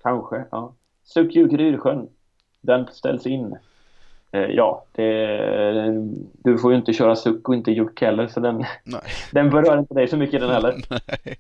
[0.07, 0.75] Kanske, ja.
[1.05, 2.09] Sukjuk Ryrsjön.
[2.61, 3.57] Den ställs in.
[4.33, 5.07] Eh, ja, det,
[6.33, 8.29] du får ju inte köra suck och inte juck heller.
[8.29, 9.01] Så den, Nej.
[9.33, 10.75] den berör inte dig så mycket den heller.
[10.91, 11.39] Nej.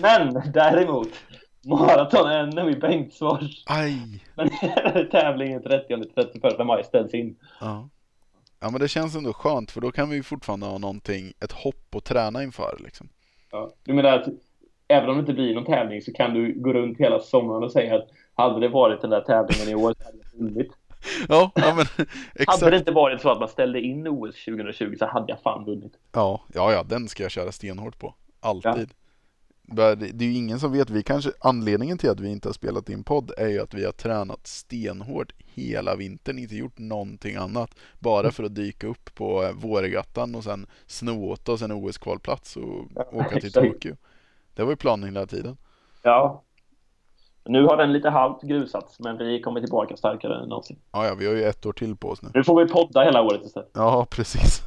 [0.02, 1.08] Men däremot.
[1.64, 3.64] Maraton NM i Bengtsfors.
[3.66, 4.24] Aj!
[4.34, 4.50] Den
[5.10, 7.36] tävlingen 30-31 maj ställs in.
[7.60, 7.88] Ja.
[8.60, 11.94] ja, men det känns ändå skönt för då kan vi fortfarande ha någonting, ett hopp
[11.94, 13.08] att träna inför liksom.
[13.50, 13.70] Ja.
[13.84, 14.28] Du menar att
[14.88, 17.72] även om det inte blir någon tävling så kan du gå runt hela sommaren och
[17.72, 20.72] säga att hade det varit den där tävlingen i år så hade jag vunnit.
[21.28, 22.74] Ja, ja men Hade det exakt.
[22.74, 25.92] inte varit så att man ställde in OS 2020 så hade jag fan vunnit.
[26.12, 28.14] Ja, ja, ja, den ska jag köra stenhårt på.
[28.40, 28.88] Alltid.
[29.68, 32.52] Det det är ju ingen som vet, vi kanske, anledningen till att vi inte har
[32.52, 37.36] spelat in podd är ju att vi har tränat stenhårt hela vintern, inte gjort någonting
[37.36, 37.70] annat.
[37.98, 42.88] Bara för att dyka upp på vårregattan och sen sno åt oss en OS-kvalplats och
[42.94, 43.66] Ja, åka till exakt.
[43.66, 43.96] Tokyo.
[44.56, 45.56] Det var ju planen hela tiden.
[46.02, 46.42] Ja.
[47.44, 50.78] Nu har den lite halvt grusats, men vi kommer tillbaka starkare än någonsin.
[50.92, 52.28] Ja, ja, vi har ju ett år till på oss nu.
[52.34, 53.70] Nu får vi podda hela året istället.
[53.74, 54.66] Ja, precis.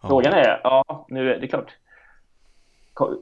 [0.00, 1.76] Frågan är, ja, nu är det klart.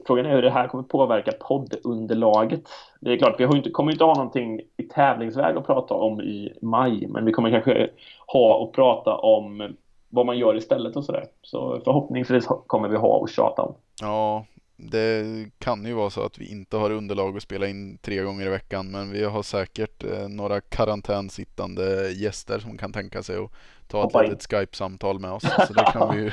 [0.07, 2.63] Frågan är hur det här kommer påverka poddunderlaget.
[2.99, 6.21] Det är klart, vi har inte, kommer inte ha någonting i tävlingsväg att prata om
[6.21, 7.89] i maj, men vi kommer kanske
[8.27, 9.75] ha och prata om
[10.09, 11.25] vad man gör istället och sådär.
[11.41, 13.75] Så förhoppningsvis kommer vi ha och tjata om.
[14.01, 14.45] Ja,
[14.81, 15.25] det
[15.57, 18.49] kan ju vara så att vi inte har underlag att spela in tre gånger i
[18.49, 23.51] veckan men vi har säkert eh, några karantänsittande gäster som kan tänka sig att
[23.87, 25.43] ta ett litet Skype-samtal med oss.
[25.67, 26.31] Så det kan vi ju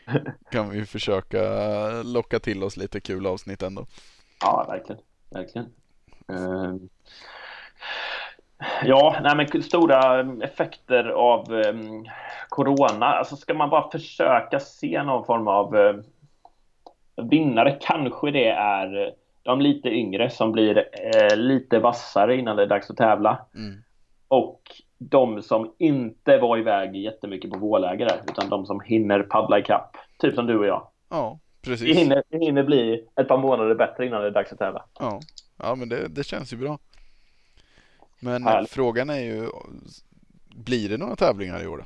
[0.50, 1.42] kan vi försöka
[2.02, 3.86] locka till oss lite kul avsnitt ändå.
[4.40, 5.02] Ja, verkligen.
[5.30, 5.68] verkligen.
[8.82, 12.06] Ja, nej men stora effekter av um,
[12.48, 13.06] Corona.
[13.06, 15.96] Alltså ska man bara försöka se någon form av uh,
[17.16, 22.66] vinnare kanske det är de lite yngre som blir eh, lite vassare innan det är
[22.66, 23.46] dags att tävla.
[23.54, 23.82] Mm.
[24.28, 24.60] Och
[24.98, 29.96] de som inte var iväg jättemycket på vårläger utan de som hinner paddla i kapp.
[30.18, 30.86] Typ som du och jag.
[31.08, 31.88] Ja, precis.
[31.88, 34.84] Vi hinner, hinner bli ett par månader bättre innan det är dags att tävla.
[34.98, 35.20] Ja,
[35.62, 36.78] ja men det, det känns ju bra.
[38.20, 38.70] Men Härligt.
[38.70, 39.48] frågan är ju,
[40.56, 41.84] blir det några tävlingar i år?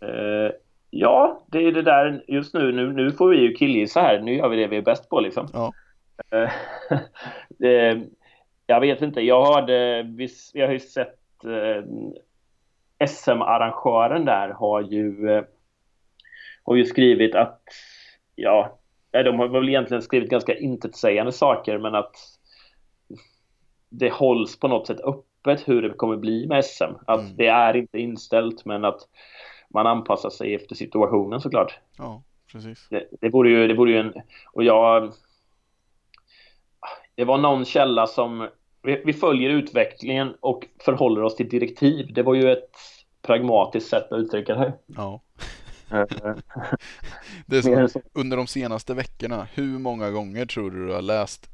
[0.00, 0.52] Eh,
[0.96, 2.72] Ja, det är det där just nu.
[2.72, 4.20] Nu, nu får vi ju killgissa här.
[4.20, 5.48] Nu gör vi det vi är bäst på liksom.
[5.52, 5.72] Ja.
[7.48, 8.02] det,
[8.66, 9.20] jag vet inte.
[9.20, 10.28] Jag hörde, vi,
[10.60, 11.84] har ju sett eh,
[13.06, 15.44] SM-arrangören där har ju, eh,
[16.62, 17.62] har ju skrivit att,
[18.34, 18.78] ja,
[19.10, 22.16] de har väl egentligen skrivit ganska intetsägande saker men att
[23.88, 25.00] det hålls på något sätt
[25.44, 26.94] öppet hur det kommer bli med SM.
[27.06, 27.36] Att mm.
[27.36, 29.00] det är inte inställt men att
[29.68, 31.78] man anpassar sig efter situationen såklart.
[31.98, 32.86] Ja, precis.
[32.90, 34.12] Det, det vore ju, det vore ju en...
[34.52, 35.12] Och jag...
[37.14, 38.48] Det var någon källa som...
[38.82, 42.12] Vi, vi följer utvecklingen och förhåller oss till direktiv.
[42.14, 42.76] Det var ju ett
[43.22, 44.72] pragmatiskt sätt att uttrycka det.
[44.86, 45.20] Ja.
[47.46, 51.50] det är så, under de senaste veckorna, hur många gånger tror du du har läst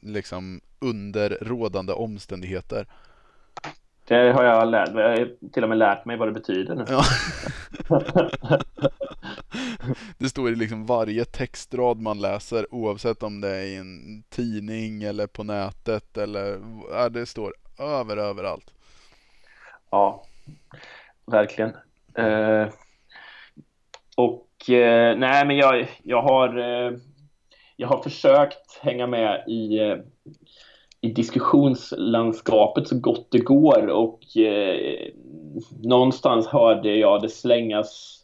[0.00, 2.86] liksom under rådande omständigheter?
[4.10, 5.04] Det har jag lärt mig.
[5.04, 6.84] Jag har till och med lärt mig vad det betyder nu.
[6.88, 7.02] Ja.
[10.18, 15.02] det står i liksom varje textrad man läser oavsett om det är i en tidning
[15.02, 16.60] eller på nätet eller
[16.92, 18.74] ja, det står över överallt.
[19.90, 20.24] Ja,
[21.26, 21.72] verkligen.
[22.14, 22.68] Eh,
[24.16, 26.92] och eh, nej, men jag, jag har eh,
[27.76, 29.96] jag har försökt hänga med i eh,
[31.00, 35.08] i diskussionslandskapet så gott det går och eh,
[35.82, 38.16] någonstans hörde jag det slängas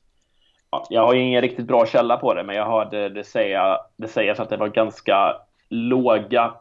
[0.90, 4.40] jag har ingen riktigt bra källa på det men jag hörde det säga det sägas
[4.40, 5.36] att det var ganska
[5.68, 6.54] låga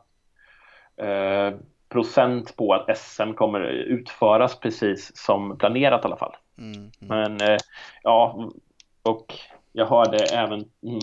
[0.98, 1.54] eh,
[1.90, 6.36] procent på att SM kommer utföras precis som planerat i alla fall.
[6.58, 6.92] Mm, mm.
[7.00, 7.58] Men eh,
[8.04, 8.50] ja,
[9.04, 9.34] och
[9.72, 11.00] jag hörde även mm,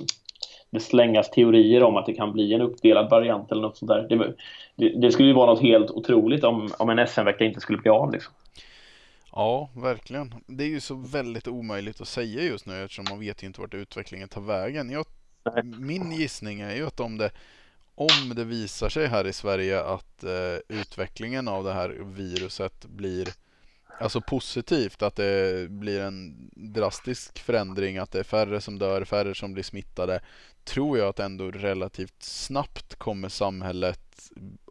[0.72, 4.06] det slängas teorier om att det kan bli en uppdelad variant eller något sånt där.
[4.08, 4.35] Det,
[4.76, 7.90] det, det skulle ju vara något helt otroligt om, om en SM-vecka inte skulle bli
[7.90, 8.35] av liksom.
[9.32, 10.35] Ja, verkligen.
[10.46, 13.61] Det är ju så väldigt omöjligt att säga just nu eftersom man vet ju inte
[13.61, 14.90] vart utvecklingen tar vägen.
[14.90, 15.06] Jag,
[15.64, 17.30] min gissning är ju att om det,
[17.94, 23.28] om det visar sig här i Sverige att eh, utvecklingen av det här viruset blir
[24.00, 29.35] alltså positivt, att det blir en drastisk förändring, att det är färre som dör, färre
[29.35, 30.20] som blir smittade,
[30.64, 34.00] tror jag att ändå relativt snabbt kommer samhället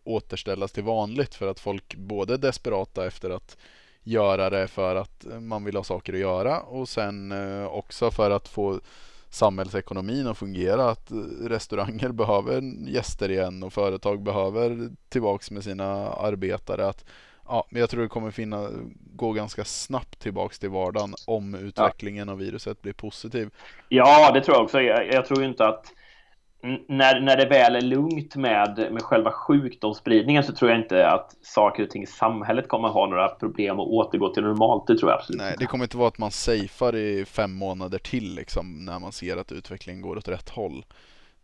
[0.04, 3.58] återställas till vanligt för att folk både är desperata efter att
[4.04, 8.32] göra det för att man vill ha saker att göra och sen eh, också för
[8.32, 8.80] att få
[9.30, 10.90] samhällsekonomin att fungera.
[10.90, 16.88] Att restauranger behöver gäster igen och företag behöver tillbaks med sina arbetare.
[16.88, 17.06] Att
[17.52, 18.70] Ja, men jag tror det kommer finna,
[19.16, 22.32] gå ganska snabbt tillbaks till vardagen om utvecklingen ja.
[22.32, 23.50] av viruset blir positiv.
[23.90, 24.82] Ja, det tror jag också.
[24.82, 25.86] Jag, jag tror inte att
[26.88, 31.36] när, när det väl är lugnt med, med själva sjukdomsspridningen så tror jag inte att
[31.42, 34.88] saker och ting i samhället kommer ha några problem att återgå till normalt.
[34.88, 37.98] Det tror jag absolut Nej, det kommer inte vara att man safear i fem månader
[37.98, 40.86] till liksom, när man ser att utvecklingen går åt rätt håll.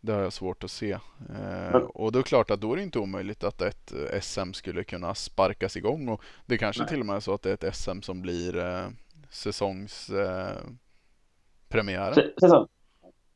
[0.02, 0.92] Det har jag svårt att se.
[0.92, 4.54] Eh, och då är det klart att då är det inte omöjligt att ett SM
[4.54, 6.90] skulle kunna sparkas igång och det kanske Nej.
[6.90, 8.88] till och med är så att det är ett SM som blir eh,
[9.30, 12.18] säsongspremiären.
[12.18, 12.68] Eh, Säsong.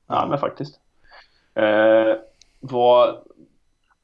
[0.08, 0.80] Ja, men faktiskt.
[1.56, 2.16] Eh,
[2.60, 3.10] vad,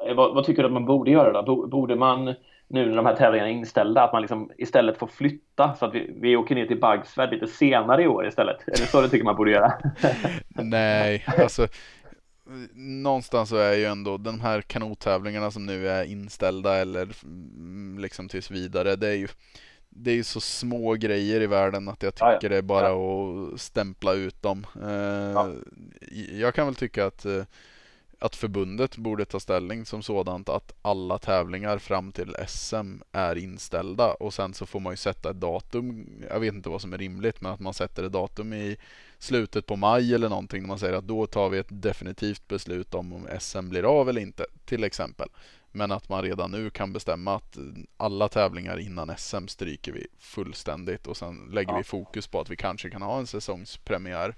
[0.08, 1.68] eh, vad, vad, tycker du att man borde göra då?
[1.68, 2.36] Borde man
[2.68, 5.96] nu när de här tävlingarna är inställda att man liksom istället får flytta så att
[5.96, 8.68] vi, vi åker ner till Bagsvärd lite senare i år istället?
[8.68, 9.74] Är det så du tycker man borde göra?
[10.48, 11.68] Nej, alltså
[12.74, 18.30] någonstans så är ju ändå de här kanottävlingarna som nu är inställda eller mm, liksom
[18.30, 18.96] tills vidare.
[18.96, 19.28] Det är ju
[19.90, 22.50] det är ju så små grejer i världen att jag tycker ja, ja.
[22.50, 23.54] det är bara ja.
[23.54, 24.66] att stämpla ut dem.
[24.84, 25.50] Eh,
[26.40, 27.44] jag kan väl tycka att eh,
[28.20, 34.14] att förbundet borde ta ställning som sådant att alla tävlingar fram till SM är inställda
[34.14, 36.08] och sen så får man ju sätta ett datum.
[36.30, 38.78] Jag vet inte vad som är rimligt men att man sätter ett datum i
[39.18, 42.94] slutet på maj eller någonting när man säger att då tar vi ett definitivt beslut
[42.94, 45.30] om om SM blir av eller inte till exempel.
[45.72, 47.58] Men att man redan nu kan bestämma att
[47.98, 51.78] alla tävlingar innan SM stryker vi fullständigt och sen lägger ja.
[51.78, 54.36] vi fokus på att vi kanske kan ha en säsongspremiär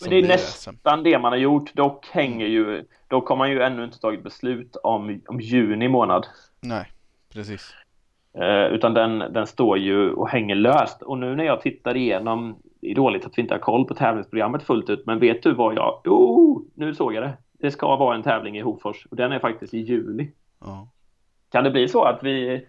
[0.00, 1.74] men det är nästan det man har gjort.
[1.74, 6.26] Dock hänger ju, dock har man ju ännu inte tagit beslut om, om juni månad.
[6.60, 6.92] Nej,
[7.32, 7.74] precis.
[8.34, 11.02] Eh, utan den, den står ju och hänger löst.
[11.02, 13.94] Och nu när jag tittar igenom, det är dåligt att vi inte har koll på
[13.94, 17.36] tävlingsprogrammet fullt ut, men vet du vad jag, oh, nu såg jag det.
[17.60, 20.30] Det ska vara en tävling i Hofors och den är faktiskt i juli.
[20.60, 20.88] Ja.
[21.52, 22.66] Kan det bli så att vi,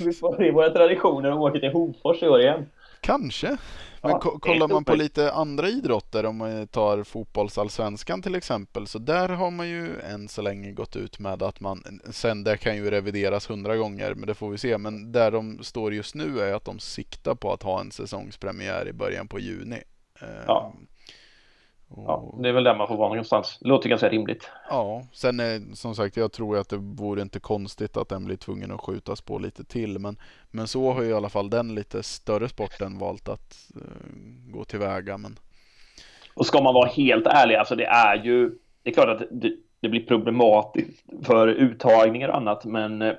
[0.04, 2.66] vi får i våra traditioner och åker till Hofors i år igen?
[3.04, 3.56] Kanske.
[4.02, 8.98] Men ja, kollar man på lite andra idrotter, om man tar fotbollsallsvenskan till exempel, så
[8.98, 12.76] där har man ju än så länge gått ut med att man, sen det kan
[12.76, 16.40] ju revideras hundra gånger, men det får vi se, men där de står just nu
[16.40, 19.82] är att de siktar på att ha en säsongspremiär i början på juni.
[20.46, 20.74] Ja.
[21.90, 23.58] Ehm, Ja, det är väl där man får vara någonstans.
[23.60, 24.50] Det låter ganska rimligt.
[24.70, 28.36] Ja, sen är, som sagt, jag tror att det vore inte konstigt att den blir
[28.36, 29.98] tvungen att skjutas på lite till.
[29.98, 30.16] Men,
[30.50, 34.64] men så har ju i alla fall den lite större sporten valt att uh, gå
[34.64, 35.18] tillväga.
[35.18, 35.38] Men...
[36.34, 38.50] Och ska man vara helt ärlig, alltså det är ju,
[38.82, 43.14] det är klart att det, det blir problematiskt för uttagningar och annat, men eh,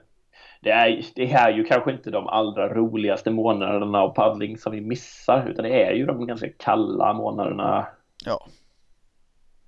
[0.61, 4.81] det är, det är ju kanske inte de allra roligaste månaderna av paddling som vi
[4.81, 7.87] missar, utan det är ju de ganska kalla månaderna.
[8.25, 8.47] Ja.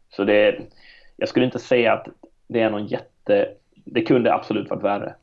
[0.09, 0.59] Så det,
[1.15, 2.07] jag skulle inte säga att
[2.47, 5.15] det är någon jätte, det kunde absolut varit värre.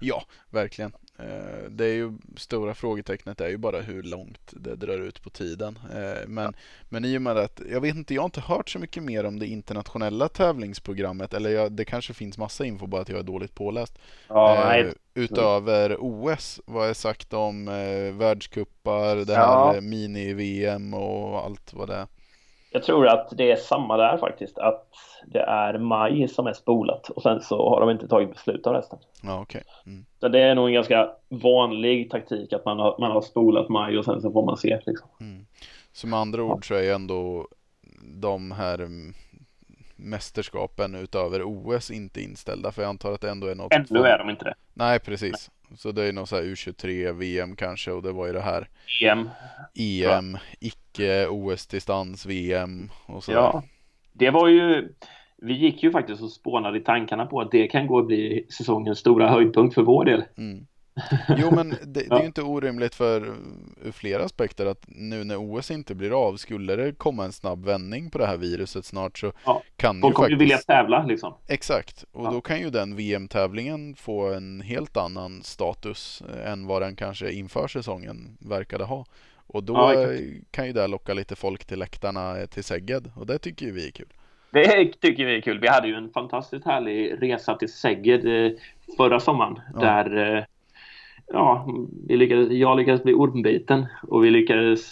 [0.00, 0.92] Ja, verkligen.
[1.18, 5.30] Eh, det är ju stora frågetecknet är ju bara hur långt det drar ut på
[5.30, 5.78] tiden.
[5.92, 6.52] Eh, men, ja.
[6.88, 9.24] men i och med att, jag vet inte, jag har inte hört så mycket mer
[9.24, 11.34] om det internationella tävlingsprogrammet.
[11.34, 13.98] Eller jag, det kanske finns massa info, bara att jag är dåligt påläst.
[14.28, 19.80] Ja, eh, utöver OS, vad är sagt om eh, världskuppar, det här ja.
[19.80, 22.06] mini-VM och allt vad det är?
[22.72, 24.88] Jag tror att det är samma där faktiskt, att
[25.26, 28.74] det är maj som är spolat och sen så har de inte tagit beslut om
[28.74, 28.98] resten.
[29.22, 29.62] Ja, okay.
[29.86, 30.04] Mm.
[30.20, 33.98] Så det är nog en ganska vanlig taktik att man har, man har spolat maj
[33.98, 34.80] och sen så får man se.
[34.86, 35.08] Liksom.
[35.20, 35.46] Mm.
[35.92, 37.48] Så med andra ord så är ändå
[38.20, 38.88] de här
[40.02, 43.72] mästerskapen utöver OS inte inställda för jag antar att det ändå är något.
[43.72, 44.54] Ännu är de inte det.
[44.74, 45.50] Nej, precis.
[45.76, 48.68] Så det är nog så här U23, VM kanske och det var ju det här
[49.02, 49.28] EM,
[49.74, 53.32] EM icke OS-distans, VM och så.
[53.32, 53.62] Ja,
[54.12, 54.88] det var ju
[55.36, 58.46] vi gick ju faktiskt och spånade i tankarna på att det kan gå att bli
[58.50, 60.24] säsongens stora höjdpunkt för vår del.
[60.36, 60.66] Mm.
[61.38, 63.34] Jo, men det, det är ju inte orimligt för
[63.84, 67.64] ur flera aspekter att nu när OS inte blir av, skulle det komma en snabb
[67.64, 71.34] vändning på det här viruset snart så ja, kan folk kommer ju vilja tävla liksom.
[71.48, 72.30] Exakt, och ja.
[72.30, 77.68] då kan ju den VM-tävlingen få en helt annan status än vad den kanske inför
[77.68, 79.04] säsongen verkade ha.
[79.46, 79.94] Och då ja,
[80.50, 83.86] kan ju det locka lite folk till läktarna till Segged och det tycker ju vi
[83.86, 84.12] är kul.
[84.52, 85.58] Det tycker vi är kul.
[85.60, 88.52] Vi hade ju en fantastiskt härlig resa till Segged eh,
[88.96, 90.44] förra sommaren där eh,
[91.32, 91.66] ja,
[92.08, 94.82] vi lyckades, jag lyckades bli ormbiten och vi lyckades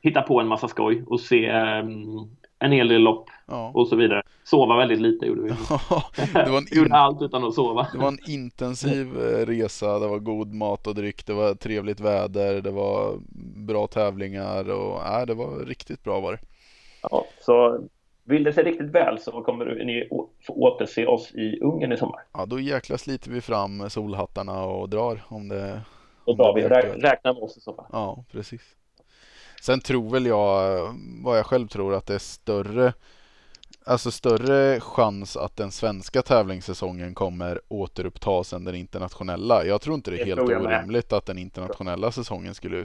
[0.00, 3.70] hitta på en massa skoj och se um, en hel del lopp ja.
[3.74, 4.22] och så vidare.
[4.44, 5.48] Sova väldigt lite gjorde vi.
[6.32, 7.88] det var en gjorde allt utan att sova.
[7.92, 12.00] Det var en intensiv eh, resa, det var god mat och dryck, det var trevligt
[12.00, 13.18] väder, det var
[13.66, 16.38] bra tävlingar och äh, det var riktigt bra var det.
[17.02, 17.80] Ja, så
[18.24, 20.08] vill det sig riktigt väl så kommer ni
[20.46, 22.20] få återse oss i Ungern i sommar.
[22.32, 25.80] Ja, då jäkla sliter vi fram solhattarna och drar om det...
[26.26, 26.62] Då drar vi,
[26.98, 27.86] räkna med oss i så fall.
[27.92, 28.62] Ja, precis.
[29.62, 30.80] Sen tror väl jag,
[31.24, 32.92] vad jag själv tror, att det är större
[33.86, 39.64] Alltså större chans att den svenska tävlingssäsongen kommer återupptas än den internationella.
[39.64, 42.84] Jag tror inte det är det helt orimligt att den internationella säsongen skulle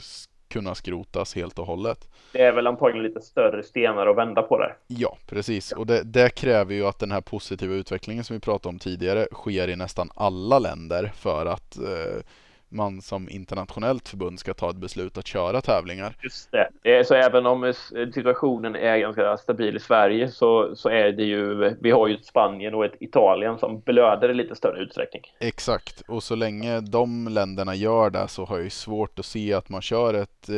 [0.49, 2.07] kunna skrotas helt och hållet.
[2.33, 4.77] Det är väl antagligen lite större stenar att vända på där.
[4.87, 5.71] Ja, precis.
[5.71, 9.27] Och det, det, kräver ju att den här positiva utvecklingen som vi pratade om tidigare
[9.31, 12.21] sker i nästan alla länder för att eh,
[12.69, 16.15] man som internationellt förbund ska ta ett beslut att köra tävlingar.
[16.23, 16.51] Just
[16.83, 17.05] det.
[17.05, 17.73] Så även om
[18.13, 22.25] situationen är ganska stabil i Sverige så, så är det ju, vi har ju ett
[22.25, 25.23] Spanien och ett Italien som blöder i lite större utsträckning.
[25.39, 29.53] Exakt, och så länge de länderna gör det så har jag ju svårt att se
[29.53, 30.55] att man kör ett eh,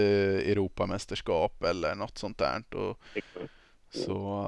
[0.51, 2.63] Europamästerskap eller något sånt där.
[2.75, 2.97] Och,
[3.89, 4.45] så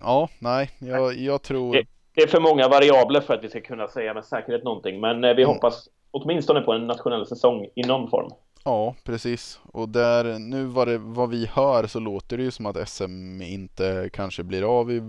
[0.00, 1.72] Ja, nej, jag, jag tror...
[1.72, 5.00] Det, det, är för många variabler för att vi ska kunna säga med säkerhet någonting,
[5.00, 5.54] men eh, vi mm.
[5.54, 8.30] hoppas åtminstone på en nationell säsong i någon form.
[8.64, 9.60] Ja, precis.
[9.72, 13.42] Och där, nu vad, det, vad vi hör så låter det ju som att SM
[13.42, 15.02] inte kanske blir av i,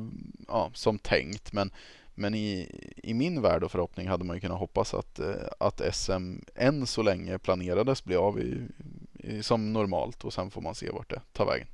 [0.48, 1.54] ja, som tänkt.
[1.54, 1.72] Men,
[2.16, 2.70] men i,
[3.04, 5.28] i min värld och förhoppning hade man ju kunnat hoppas att, eh,
[5.60, 8.68] att SM än så länge planerades bli av i,
[9.14, 11.68] i, som normalt och sen får man se vart det tar vägen.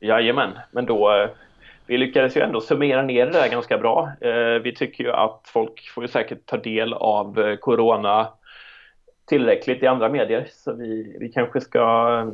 [0.00, 1.30] Jajamän, men då eh,
[1.86, 4.12] vi lyckades ju ändå summera ner det där ganska bra.
[4.20, 8.28] Eh, vi tycker ju att folk får ju säkert ta del av Corona
[9.26, 12.24] tillräckligt i andra medier så vi, vi kanske ska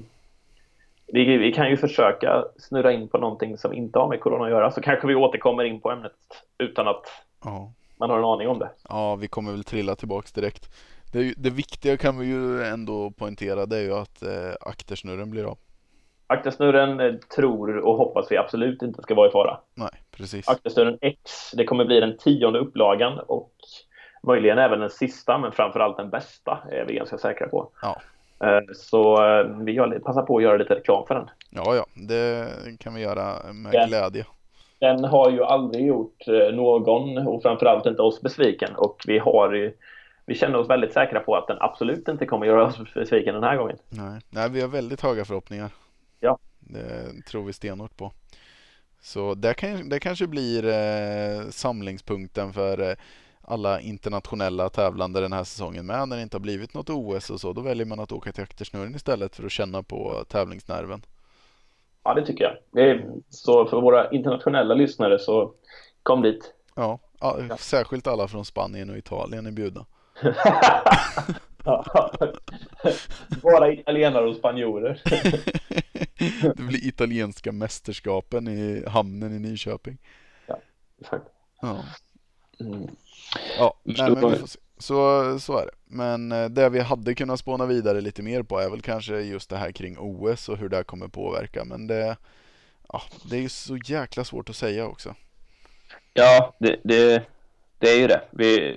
[1.13, 4.51] vi, vi, kan ju försöka snurra in på någonting som inte har med corona att
[4.51, 6.13] göra så kanske vi återkommer in på ämnet
[6.59, 7.07] utan att
[7.45, 7.73] ja.
[7.97, 8.71] man har en aning om det.
[8.89, 10.75] Ja, vi kommer väl trilla tillbaks direkt.
[11.13, 15.45] Det, det viktiga kan vi ju ändå poängtera det är ju att eh, aktersnurren blir
[15.45, 15.59] av.
[16.31, 19.59] Aktersnurren eh, tror och hoppas vi absolut inte ska vara i fara.
[19.75, 20.49] Nej, precis.
[20.49, 23.53] Aktersnurren X, det kommer bli den tionde upplagan och
[24.23, 27.71] möjligen även den sista, men framförallt den bästa är vi ganska säkra på.
[27.83, 28.01] Ja.
[28.45, 31.31] Eh, så eh, vi passar på att göra lite reklam för den.
[31.51, 34.27] Ja, ja, det kan vi göra med den, glädje.
[34.79, 39.73] Den har ju aldrig gjort någon och framförallt inte oss besviken och vi har
[40.27, 43.45] vi känner oss väldigt säkra på att den absolut inte kommer göra oss besviken den
[43.45, 43.77] här gången.
[43.89, 45.71] Nej, Nej vi har väldigt höga förhoppningar.
[46.73, 48.13] Det tror vi stenhårt på.
[49.01, 52.97] Så det, kan, det kanske blir eh, samlingspunkten för eh,
[53.43, 57.41] alla internationella tävlande den här säsongen med när det inte har blivit något OS och
[57.41, 57.53] så.
[57.53, 61.03] Då väljer man att åka till aktersnurren istället för att känna på tävlingsnerven.
[62.05, 62.57] Ja, det tycker jag.
[63.29, 65.53] Så för våra internationella lyssnare så
[66.03, 66.55] kom dit.
[66.75, 67.57] Ja, ja.
[67.59, 69.87] särskilt alla från Spanien och Italien är bjudna.
[73.43, 75.03] Bara italienare och spanjorer.
[76.57, 79.99] det blir italienska mästerskapen i hamnen i Nyköping.
[80.47, 80.59] Ja,
[81.01, 81.27] exakt.
[81.61, 81.85] Ja.
[82.61, 82.89] Mm.
[83.59, 84.47] Ja, nej, men
[84.79, 85.73] så, så är det.
[85.85, 89.51] Men eh, det vi hade kunnat spåna vidare lite mer på är väl kanske just
[89.51, 91.65] det här kring OS och hur det kommer påverka.
[91.65, 92.17] Men det,
[92.89, 95.15] ja, det är ju så jäkla svårt att säga också.
[96.13, 97.25] Ja, det, det,
[97.81, 98.23] det är ju det.
[98.31, 98.77] Vi,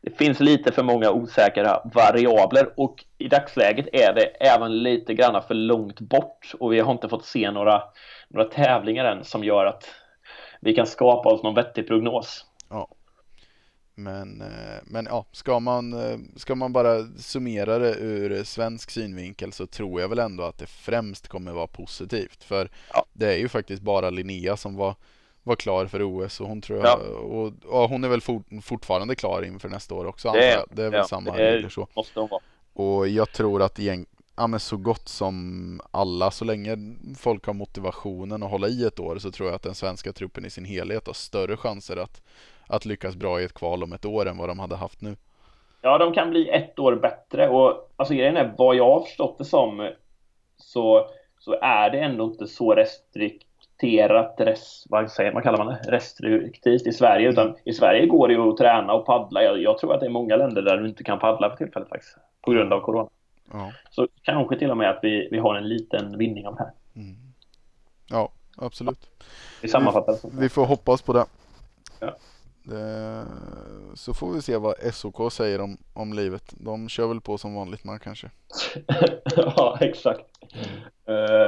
[0.00, 5.42] det finns lite för många osäkra variabler och i dagsläget är det även lite grann
[5.42, 7.82] för långt bort och vi har inte fått se några,
[8.28, 9.84] några tävlingar än som gör att
[10.60, 12.46] vi kan skapa oss någon vettig prognos.
[12.70, 12.88] Ja.
[13.94, 19.52] Men, eh, men ja, ska man, eh, ska man bara summera det ur svensk synvinkel
[19.52, 22.44] så tror jag väl ändå att det främst kommer vara positivt.
[22.44, 23.04] För ja.
[23.12, 24.94] det är ju faktiskt bara Linnea som var,
[25.42, 26.96] var klar för OS och hon tror jag, ja.
[27.18, 30.32] och, och, hon är väl for, fortfarande klar inför nästa år också.
[30.32, 31.86] Det är, det är väl ja, samma regler så.
[31.96, 32.42] Måste hon vara.
[32.74, 36.76] Och jag tror att igen, ja, men så gott som alla, så länge
[37.18, 40.44] folk har motivationen att hålla i ett år så tror jag att den svenska truppen
[40.44, 42.22] i sin helhet har större chanser att
[42.66, 45.16] att lyckas bra i ett kval om ett år än vad de hade haft nu.
[45.82, 49.38] Ja, de kan bli ett år bättre och alltså grejen är vad jag har förstått
[49.38, 49.90] det som
[50.56, 52.74] så, så är det ändå inte så
[53.82, 58.28] restrikterat, res, vad, säger, vad kallar man det, restriktivt i Sverige utan i Sverige går
[58.28, 59.42] det ju att träna och paddla.
[59.42, 61.88] Jag, jag tror att det är många länder där du inte kan paddla för tillfället
[61.88, 63.08] faktiskt på grund av corona.
[63.52, 63.72] Ja.
[63.90, 66.72] Så kanske till och med att vi, vi har en liten vinning av det här.
[66.96, 67.16] Mm.
[68.10, 69.10] Ja, absolut.
[69.62, 70.16] Vi sammanfattar.
[70.22, 71.24] Vi, vi får hoppas på det.
[72.00, 72.16] Ja.
[72.64, 73.24] Det,
[73.94, 76.54] så får vi se vad SOK säger om, om livet.
[76.56, 78.30] De kör väl på som vanligt man kanske.
[79.36, 80.24] ja, exakt.
[80.54, 81.16] Mm.
[81.18, 81.46] Uh,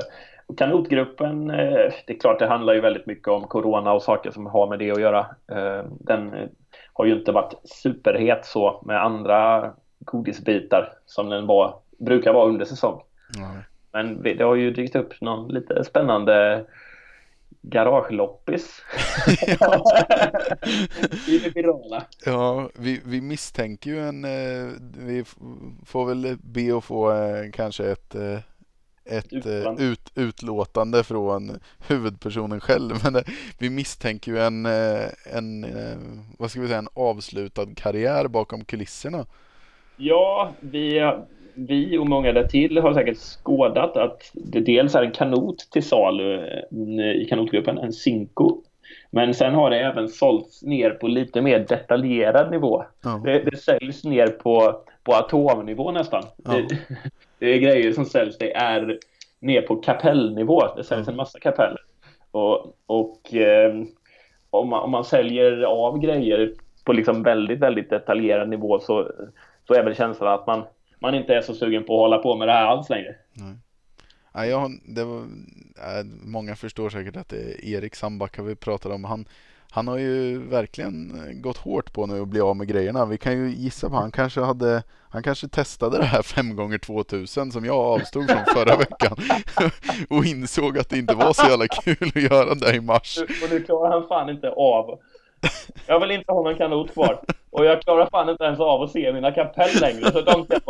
[0.57, 4.46] kanotgruppen, uh, det är klart det handlar ju väldigt mycket om corona och saker som
[4.46, 5.20] har med det att göra.
[5.52, 6.48] Uh, den
[6.92, 12.64] har ju inte varit superhet så med andra godisbitar som den var, brukar vara under
[12.64, 13.02] säsong.
[13.37, 13.62] Mm.
[13.92, 16.64] Men det har ju dykt upp någon lite spännande
[17.62, 18.83] garageloppis.
[21.54, 22.04] virala.
[22.24, 25.24] Ja, vi, vi misstänker ju en, eh, vi
[25.86, 28.14] får väl be att få eh, kanske ett
[29.05, 31.50] eh, ett ut, utlåtande från
[31.88, 32.94] huvudpersonen själv.
[33.05, 33.22] Men
[33.59, 34.66] vi misstänker ju en,
[35.32, 35.66] en,
[36.38, 39.26] vad ska vi säga, en avslutad karriär bakom kulisserna.
[39.96, 41.00] Ja, vi,
[41.55, 46.34] vi och många därtill har säkert skådat att det dels är en kanot till salu
[46.34, 48.62] eh, i kanotgruppen, en Cinco.
[49.11, 52.84] Men sen har det även sålts ner på lite mer detaljerad nivå.
[53.02, 53.22] Ja.
[53.24, 56.22] Det, det säljs ner på, på atomnivå nästan.
[56.44, 56.52] Ja.
[56.52, 56.78] Det,
[57.39, 58.99] det, är grejer som säljs, det är
[59.41, 60.74] ner på kapellnivå.
[60.76, 61.11] Det säljs ja.
[61.11, 61.80] en massa kapeller.
[62.30, 63.74] Och, och eh,
[64.51, 66.53] om, man, om man säljer av grejer
[66.85, 69.11] på liksom väldigt, väldigt detaljerad nivå så,
[69.66, 70.64] så är väl känslan att man
[71.05, 73.14] man inte är så sugen på att hålla på med det här alls längre.
[73.32, 73.55] Nej.
[74.32, 78.91] Ja, jag, det var, äh, många förstår säkert att det är Erik Sandbacka vi pratar
[78.91, 79.05] om.
[79.05, 79.24] Han,
[79.75, 83.07] han har ju verkligen gått hårt på nu att bli av med grejerna.
[83.07, 86.79] Vi kan ju gissa på han kanske hade han kanske testade det här 5 gånger
[86.79, 89.16] 2000 som jag avstod från förra veckan
[90.11, 93.18] och insåg att det inte var så jävla kul att göra det i mars.
[93.18, 94.99] Och nu klarar han fan inte av.
[95.87, 97.20] Jag vill inte ha någon kanot kvar.
[97.51, 100.12] Och jag klarar fan inte ens av att se mina kapell längre.
[100.12, 100.61] Så de ska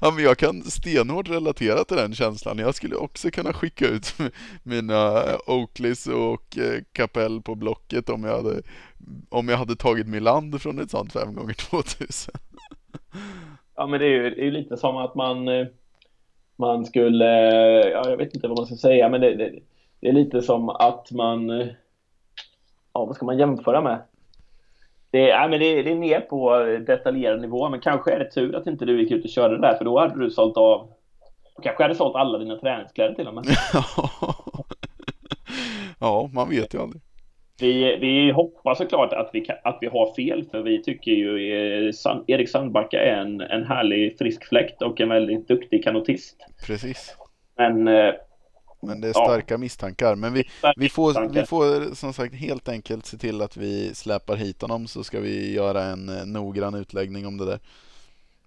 [0.00, 2.58] Ja, men jag kan stenhårt relatera till den känslan.
[2.58, 4.14] Jag skulle också kunna skicka ut
[4.62, 8.62] mina eh, Oakleys och eh, kapell på Blocket om jag hade,
[9.28, 12.34] om jag hade tagit mig land från ett sånt 5 gånger 2000
[13.76, 15.66] Ja, men det är ju det är lite som att man eh,
[16.60, 17.24] man skulle,
[17.90, 19.52] ja, jag vet inte vad man ska säga, men det, det,
[20.00, 21.48] det är lite som att man,
[22.92, 24.02] ja, vad ska man jämföra med?
[25.10, 28.56] Det är, men det, det är ner på detaljerad nivå, men kanske är det tur
[28.56, 30.88] att inte du gick ut och körde det där, för då hade du sålt av
[31.60, 33.44] du kanske hade sålt alla dina träningskläder till och med.
[36.00, 37.02] ja, man vet ju aldrig.
[37.60, 41.52] Vi, vi hoppas såklart att vi, att vi har fel, för vi tycker ju
[41.86, 46.36] eh, San, Erik Sandbacka är en, en härlig frisk fläkt och en väldigt duktig kanotist.
[46.66, 47.16] Precis.
[47.56, 48.14] Men eh,
[48.82, 49.58] men det är starka ja.
[49.58, 50.14] misstankar.
[50.14, 50.44] Men vi,
[50.76, 54.86] vi, får, vi får som sagt helt enkelt se till att vi släpar hit honom
[54.86, 57.60] så ska vi göra en eh, noggrann utläggning om det där.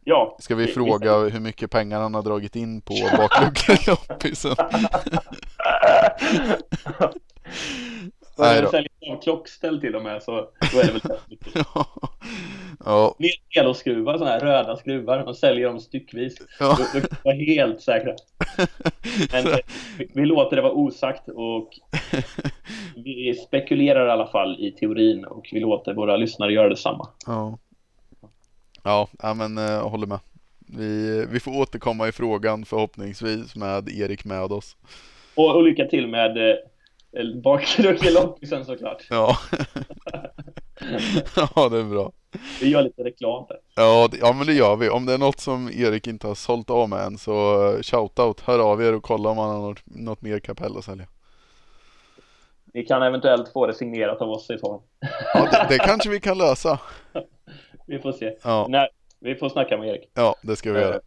[0.03, 0.37] Ja.
[0.39, 4.55] Ska vi, fråga hur mycket pengar han har dragit in på bakluckan i loppisen?
[8.37, 8.69] Nej då.
[8.69, 10.31] Säljer klockställ till och med så
[10.73, 11.17] då är det väl
[11.75, 11.87] ja.
[12.85, 13.15] ja.
[13.55, 16.37] Veloskruvar, sådana här röda skruvar, de säljer dem styckvis.
[16.59, 16.77] Ja.
[16.77, 18.11] Då, då kan vara helt säkra.
[19.31, 19.57] Men eh,
[19.97, 21.69] vi, vi, låter det vara osagt och
[22.95, 27.07] vi spekulerar i alla fall i teorin och vi låter våra lyssnare göra detsamma.
[27.25, 27.57] Ja,
[28.83, 30.19] ja, men jag eh, håller med.
[30.77, 34.77] Vi, vi får återkomma i frågan förhoppningsvis med Erik med oss.
[35.35, 36.55] Och, och lycka till med eh,
[37.43, 39.07] bakgrund i loppisen såklart.
[39.09, 39.37] Ja.
[41.35, 42.11] ja, det är bra.
[42.61, 43.57] Vi gör lite reklam där.
[43.75, 44.89] Ja, det, ja, men det gör vi.
[44.89, 47.33] Om det är något som Erik inte har sålt av med än så
[47.81, 51.05] shoutout, hör av er och kolla om han har något, något mer kapell att sälja.
[52.73, 55.09] Vi kan eventuellt få det signerat av oss i så fall.
[55.33, 56.79] Ja, det, det kanske vi kan lösa.
[57.87, 58.35] vi får se.
[58.43, 58.65] Ja.
[58.69, 58.89] Nej,
[59.19, 60.11] vi får snacka med Erik.
[60.13, 60.99] Ja, det ska vi göra.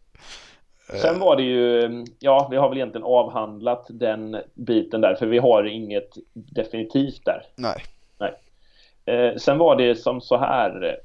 [0.93, 5.37] Sen var det ju, ja, vi har väl egentligen avhandlat den biten där, för vi
[5.37, 7.43] har inget definitivt där.
[7.55, 7.83] Nej.
[8.17, 8.33] Nej.
[9.05, 10.97] Eh, sen var det som så här,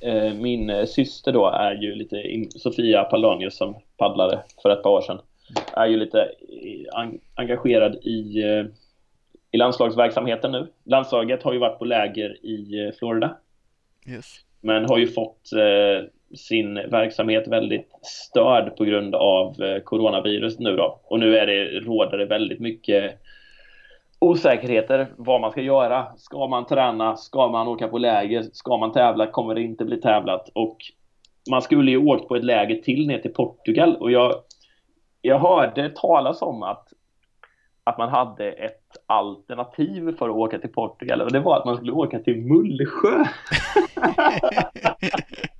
[0.00, 2.22] eh, min syster då är ju lite,
[2.58, 5.20] Sofia Pallonius som paddlade för ett par år sedan,
[5.72, 6.28] är ju lite
[7.34, 8.64] engagerad i, eh,
[9.50, 10.66] i landslagsverksamheten nu.
[10.84, 13.36] Landslaget har ju varit på läger i eh, Florida.
[14.06, 14.40] Yes.
[14.60, 16.06] Men har ju fått eh,
[16.36, 21.00] sin verksamhet väldigt störd på grund av eh, coronavirus nu då.
[21.04, 23.20] Och nu är det, råder det väldigt mycket
[24.18, 26.06] osäkerheter vad man ska göra.
[26.16, 27.16] Ska man träna?
[27.16, 28.42] Ska man åka på läger?
[28.42, 29.26] Ska man tävla?
[29.26, 30.48] Kommer det inte bli tävlat?
[30.54, 30.76] Och
[31.50, 34.34] man skulle ju åkt på ett läger till ner till Portugal och jag,
[35.22, 36.88] jag hörde talas om att,
[37.84, 41.76] att man hade ett alternativ för att åka till Portugal och det var att man
[41.76, 43.24] skulle åka till Mullsjö.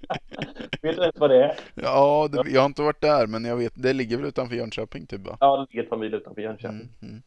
[0.89, 1.55] vet du ens vad det är?
[1.75, 5.07] Ja, det, jag har inte varit där, men jag vet, det ligger väl utanför Jönköping
[5.07, 5.37] typ va?
[5.41, 6.77] Ja, det ligger ett par mil utanför Jönköping.
[6.77, 7.23] Mm, mm.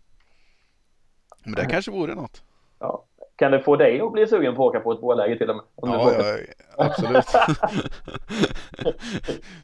[1.43, 2.43] Men det kanske vore något.
[2.79, 3.05] Ja.
[3.35, 5.55] Kan det få dig att bli sugen på att åka på ett båläge till och
[5.55, 5.65] med?
[5.75, 6.37] Ja, ja,
[6.77, 7.25] absolut.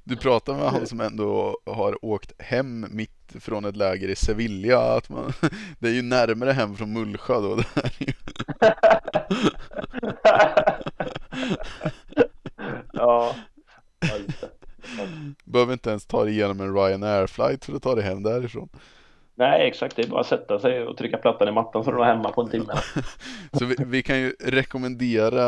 [0.03, 4.97] du pratar med han som ändå har åkt hem mitt från ett läger i Sevilla.
[4.97, 5.33] Att man,
[5.79, 7.55] det är ju närmare hem från Mullsjö då.
[7.55, 7.63] Det
[15.43, 18.69] Behöver inte ens ta dig igenom en Ryanair flight för att ta dig hem därifrån.
[19.35, 19.95] Nej, exakt.
[19.95, 22.31] Det är bara att sätta sig och trycka plattan i mattan så är du hemma
[22.31, 22.73] på en timme.
[23.53, 25.39] så vi, vi, kan ju rekommendera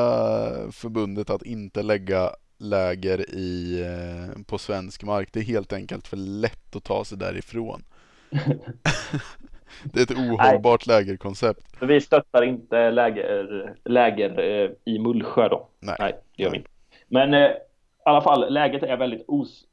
[0.72, 5.30] förbundet att inte lägga läger i, eh, på svensk mark.
[5.34, 7.84] Det är helt enkelt för lätt att ta sig därifrån.
[9.84, 10.98] det är ett ohållbart Nej.
[10.98, 11.62] lägerkoncept.
[11.82, 15.68] Vi stöttar inte läger, läger eh, i Mullsjö då.
[15.80, 16.70] Nej, Nej det gör vi inte.
[17.08, 17.50] Men eh,
[18.10, 19.66] alla fall, läget är väldigt os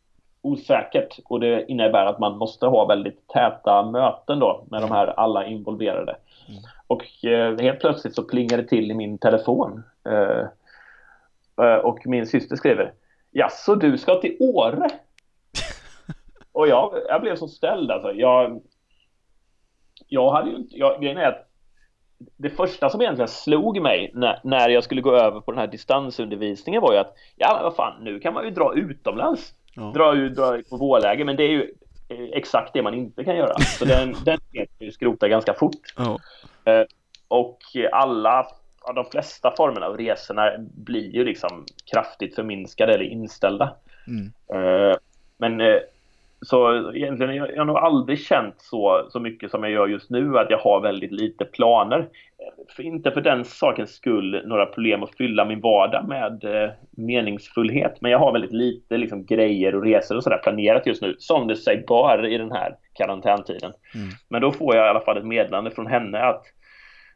[0.47, 5.07] osäkert och det innebär att man måste ha väldigt täta möten då med de här
[5.07, 6.17] alla involverade.
[6.49, 6.63] Mm.
[6.87, 9.83] Och eh, helt plötsligt så plingar det till i min telefon.
[10.09, 10.47] Eh,
[11.67, 12.93] eh och min syster skriver
[13.31, 14.89] Ja, så du ska till Åre?
[16.53, 18.13] och jag, jag blev så ställd alltså.
[18.13, 18.63] Jag,
[20.07, 21.46] jag hade ju inte, jag, grejen är att
[22.37, 25.67] det första som egentligen slog mig när, när jag skulle gå över på den här
[25.67, 29.55] distansundervisningen var ju att ja, vad fan, nu kan man ju dra utomlands.
[29.75, 29.93] Ja.
[29.95, 31.73] Dra, dra på vårläge, men det är ju
[32.33, 33.59] exakt det man inte kan göra.
[33.59, 35.95] Så den, den kan ju skrota ganska fort.
[35.97, 36.19] Ja.
[36.73, 36.87] Eh,
[37.29, 37.59] och
[37.93, 38.47] alla,
[38.95, 43.77] de flesta formerna av resorna blir ju liksom kraftigt förminskade eller inställda.
[44.07, 44.33] Mm.
[44.55, 44.97] Eh,
[45.37, 45.79] men eh,
[46.41, 50.11] så egentligen, jag, jag har nog aldrig känt så, så mycket som jag gör just
[50.11, 52.09] nu, att jag har väldigt lite planer.
[52.77, 58.01] För inte för den sakens skull några problem att fylla min vardag med eh, meningsfullhet,
[58.01, 61.47] men jag har väldigt lite liksom, grejer och resor och sådär planerat just nu, som
[61.47, 63.73] det sig bör i den här karantäntiden.
[63.95, 64.09] Mm.
[64.29, 66.43] Men då får jag i alla fall ett meddelande från henne att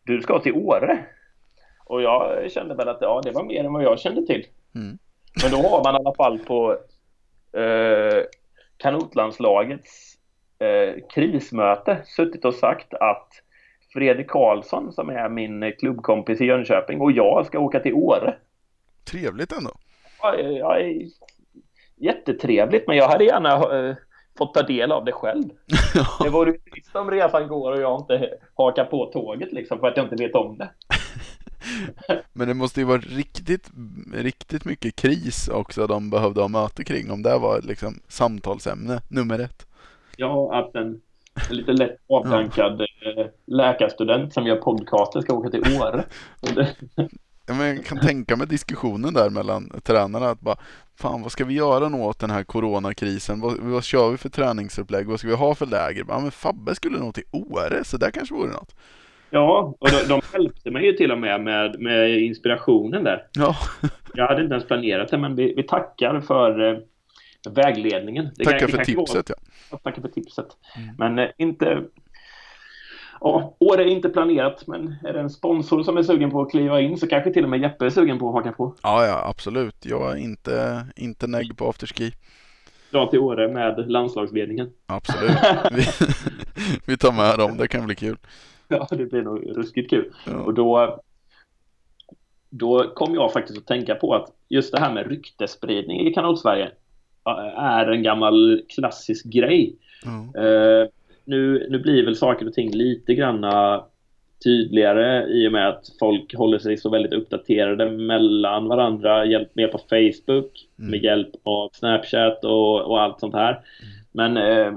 [0.05, 0.99] du ska till Åre.
[1.87, 4.47] Och jag kände väl att ja, det var mer än vad jag kände till.
[4.75, 4.99] Mm.
[5.43, 6.73] Men då har man i alla fall på
[7.53, 8.25] eh,
[8.83, 10.15] kanotlandslagets
[10.59, 13.29] eh, krismöte suttit och sagt att
[13.93, 18.37] Fredrik Karlsson som är min klubbkompis i Jönköping och jag ska åka till Åre.
[19.11, 19.71] Trevligt ändå.
[20.23, 20.77] Ja, ja,
[21.97, 23.97] jättetrevligt men jag hade gärna eh,
[24.39, 25.45] fått ta del av det själv.
[26.23, 29.87] Det vore ju trist om resan går och jag inte hakar på tåget liksom för
[29.87, 30.71] att jag inte vet om det.
[32.33, 33.71] Men det måste ju varit riktigt,
[34.15, 39.39] riktigt mycket kris också de behövde ha möte kring om det var liksom samtalsämne nummer
[39.39, 39.67] ett.
[40.17, 41.01] Ja, att en,
[41.51, 46.05] en lite lätt avdankad eh, läkarstudent som gör podcaster ska åka till Åre.
[47.47, 50.57] Ja, jag kan tänka mig diskussionen där mellan tränarna att bara
[51.01, 53.41] Fan vad ska vi göra nu åt den här coronakrisen?
[53.41, 55.07] Vad, vad kör vi för träningsupplägg?
[55.07, 56.05] Vad ska vi ha för läger?
[56.09, 58.75] Ja men Fabbe skulle nog till Åre, så där kanske vore något.
[59.31, 63.27] Ja, och de, de hjälpte mig ju till och med, med med inspirationen där.
[63.33, 63.57] Ja,
[64.15, 66.79] Jag hade inte ens planerat det, men vi, vi tackar för eh,
[67.51, 68.29] vägledningen.
[68.37, 69.35] Det tackar för kan vara- tipset ja.
[69.71, 70.47] Ja, tackar för tipset.
[70.77, 70.95] Mm.
[70.99, 71.83] Men eh, inte...
[73.21, 76.51] Ja, år är inte planerat, men är det en sponsor som är sugen på att
[76.51, 78.75] kliva in så kanske till och med Jeppe är sugen på att haka på.
[78.83, 79.77] Ja, ja absolut.
[79.87, 82.13] Jag är inte, inte negg på afterski.
[82.91, 84.71] Dra till Åre med landslagsledningen.
[84.87, 85.31] Absolut.
[85.73, 85.85] Vi,
[86.87, 88.17] vi tar med dem, det kan bli kul.
[88.77, 90.13] Ja, det blir nog ruskigt kul.
[90.27, 90.43] Ja.
[90.43, 91.01] Och då,
[92.51, 96.71] då kom jag faktiskt att tänka på att just det här med ryktespridning i kanot-Sverige
[97.27, 99.77] äh, är en gammal klassisk grej.
[100.05, 100.43] Ja.
[100.43, 100.89] Eh,
[101.25, 103.85] nu, nu blir väl saker och ting lite granna
[104.45, 109.73] tydligare i och med att folk håller sig så väldigt uppdaterade mellan varandra, hjälp med
[109.73, 110.91] på Facebook, Mm.
[110.91, 113.61] med hjälp av Snapchat och, och allt sånt här.
[114.13, 114.73] Men, eh,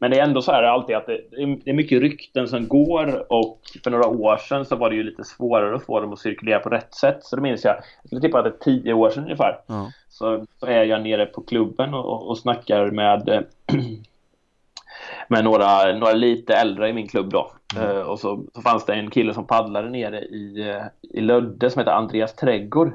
[0.00, 1.20] men det är ändå så här alltid att det,
[1.64, 5.02] det är mycket rykten som går och för några år sedan så var det ju
[5.02, 7.18] lite svårare att få dem att cirkulera på rätt sätt.
[7.24, 9.90] Så det minns jag, jag skulle tippa att det är tio år sedan ungefär Ja.
[10.08, 13.44] så, så är jag nere på klubben och, och, snackar med,
[15.28, 17.52] med några, några lite äldre i min klubb då.
[17.76, 17.96] Mm.
[17.96, 21.70] Eh, och så, så fanns det en kille som paddlade nere i, eh, i Lödde
[21.70, 22.92] som heter Andreas Trädgård.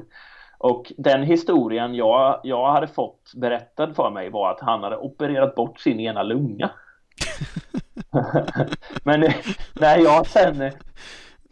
[0.58, 5.54] Och den historien jag, jag hade fått berättad för mig var att han hade opererat
[5.54, 6.70] bort sin ena lunga.
[9.04, 9.32] Men
[9.72, 10.72] när jag sen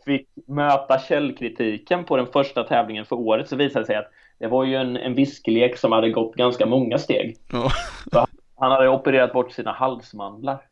[0.05, 4.47] fick möta källkritiken på den första tävlingen för året så visade det sig att det
[4.47, 7.37] var ju en, en viskelek som hade gått ganska många steg.
[7.53, 7.73] Ja.
[8.57, 10.57] Han hade opererat bort sina halsmandlar.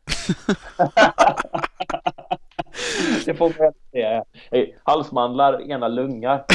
[3.25, 4.23] det får man säga.
[4.51, 6.45] Eh, Halsmandlar, ena lungar.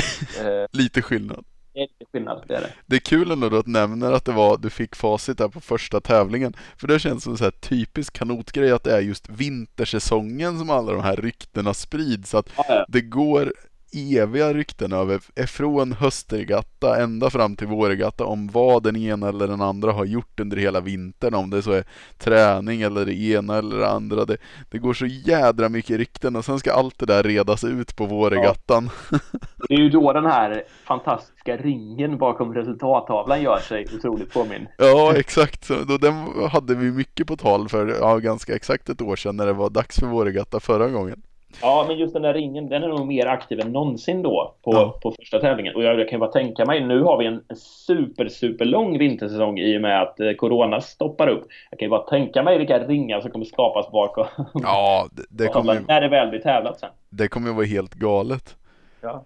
[0.45, 1.45] Eh, Lite skillnad.
[1.77, 2.73] Det är lite skillnad, det är det.
[2.87, 5.61] Det är kul ändå då att nämner att det var, du fick facit där på
[5.61, 6.57] första tävlingen.
[6.77, 10.71] För det känns som en så här typisk kanotgrej att det är just vintersäsongen som
[10.71, 12.35] alla de här ryktena sprids.
[12.35, 12.87] Att Ja, ja.
[12.89, 13.53] det går
[13.97, 19.61] eviga rykten över, från höstregatta ända fram till vårregatta om vad den ena eller den
[19.61, 21.35] andra har gjort under hela vintern.
[21.35, 21.85] Om det så är
[22.19, 24.25] träning eller det ena eller det andra.
[24.25, 24.37] Det,
[24.71, 28.07] det går så jädra mycket rykten och sen ska allt det där redas ut på
[28.07, 28.91] vårregattan.
[29.69, 34.69] Det är ju då den här fantastiska ringen bakom resultattavlan gör sig otroligt påminn.
[34.79, 35.69] Ja, exakt.
[35.89, 36.15] Då, den
[36.51, 39.71] hade vi mycket på tal för ja, ganska exakt ett år sedan när det var
[39.71, 41.23] dags för vårregatta förra gången.
[41.63, 44.73] Ja, men just den där ringen, den är nog mer aktiv än någonsin då på,
[44.75, 44.99] Ja.
[45.03, 45.75] på första tävlingen.
[45.75, 49.59] Och jag, jag kan bara tänka mig, nu har vi en super, super lång vintersäsong
[49.59, 51.47] i och med att eh, Corona stoppar upp.
[51.71, 55.49] Jag kan ju bara tänka mig vilka ringar som kommer skapas bakom Ja, det, det
[55.49, 56.91] kommer ju, när det väl blir tävlat sen.
[57.11, 58.57] det kommer ju vara helt galet.
[59.01, 59.25] Ja.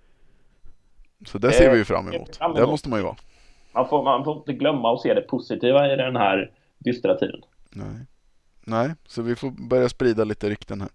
[1.27, 2.37] Så det ser Det- vi ju fram det emot.
[2.37, 2.71] fram Det emot.
[2.71, 3.17] måste man ju vara.
[3.73, 7.41] Man, får, man får inte glömma att se det positiva i den här dystra tiden.
[7.71, 8.07] Nej.
[8.65, 10.91] Nej, så vi får börja sprida lite rykten här.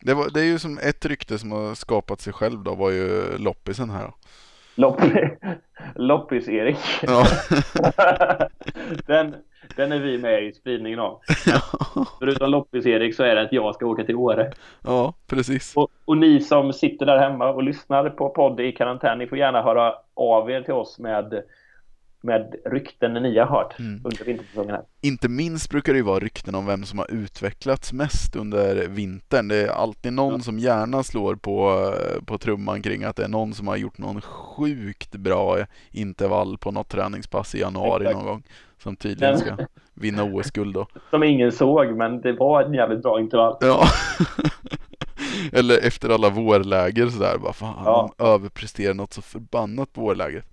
[0.00, 2.90] Det, var, det är ju som ett rykte som har skapat sig själv då var
[2.90, 4.14] ju loppisen här då.
[4.74, 5.00] Lopp,
[5.94, 6.78] Loppis-Erik.
[7.02, 7.26] Ja,
[9.06, 9.34] den,
[9.76, 11.20] den är vi med i spridningen av.
[12.18, 14.52] Förutom Loppis-Erik så är det att jag ska åka till Åre.
[14.82, 15.76] ja precis.
[15.76, 19.38] Och, och ni som sitter där hemma och lyssnar på podd i karantän, ni får
[19.38, 21.42] gärna höra av er till oss med
[22.20, 24.00] med rykten ni har hört mm.
[24.04, 24.82] under vintersäsongen här.
[25.00, 29.48] Inte minst brukar det ju vara rykten om vem som har utvecklats mest under vintern.
[29.48, 30.40] Det är alltid någon ja.
[30.40, 31.92] som gärna slår på,
[32.26, 35.58] på trumman kring att det är någon som har gjort någon sjukt bra
[35.90, 38.16] intervall på något träningspass i januari Exakt.
[38.16, 38.42] någon gång.
[38.78, 39.56] Som tydligen ska
[39.94, 40.86] vinna OS-guld då.
[41.10, 43.56] Som ingen såg, men det var en jävligt bra intervall.
[43.60, 43.84] Ja.
[45.52, 48.14] Eller efter alla vårläger sådär, bara fan, ja.
[48.18, 50.44] de överpresterar något så förbannat på vårläger.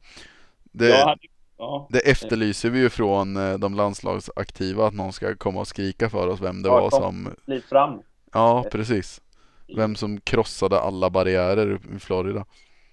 [0.63, 1.15] Det, ja,
[1.57, 1.87] ja.
[1.89, 6.27] det efterlyser vi ju från eh, de landslagsaktiva, att någon ska komma och skrika för
[6.27, 7.35] oss vem det ja, var som...
[7.45, 8.01] Lite fram.
[8.33, 9.21] Ja, precis.
[9.77, 12.45] Vem som krossade alla barriärer i Florida.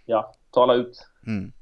[0.07, 1.09] Ja, tala ut.
[1.27, 1.53] Mm.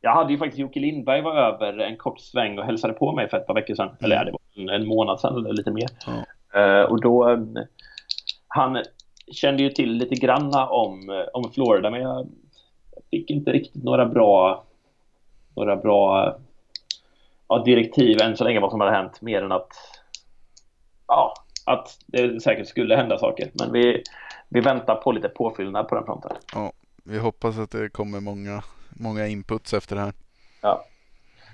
[0.00, 3.28] Jag hade ju faktiskt Jocke Lindberg var över en kort sväng och hälsade på mig
[3.28, 3.88] för ett par veckor sedan.
[3.88, 3.96] Mm.
[4.00, 5.88] Eller det var en, månad sedan eller lite mer.
[6.06, 6.24] Ja.
[6.56, 7.56] Uh, och då, um,
[8.48, 8.82] han
[9.32, 12.28] kände ju till lite granna om, om Florida men jag
[13.10, 14.64] fick inte riktigt några bra
[15.58, 16.36] några bra
[17.48, 19.72] ja, direktiv än så länge vad som har hänt mer än att
[21.06, 21.34] ja,
[21.66, 23.50] att det säkert skulle hända saker.
[23.54, 24.02] Men vi,
[24.48, 26.36] vi väntar på lite påfyllnad på den fronten.
[26.54, 26.72] Ja,
[27.04, 30.12] vi hoppas att det kommer många, många inputs efter det här.
[30.60, 30.84] Ja,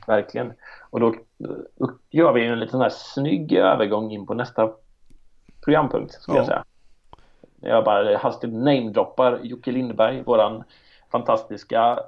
[0.07, 0.53] verkligen.
[0.91, 4.73] Och då, då gör vi en liten här snygg övergång in på nästa
[5.65, 6.41] programpunkt, skulle ja.
[6.41, 6.65] jag säga.
[7.61, 10.65] Jag bara hastigt namedroppar Jocke Lindberg, våran
[11.11, 11.99] fantastiska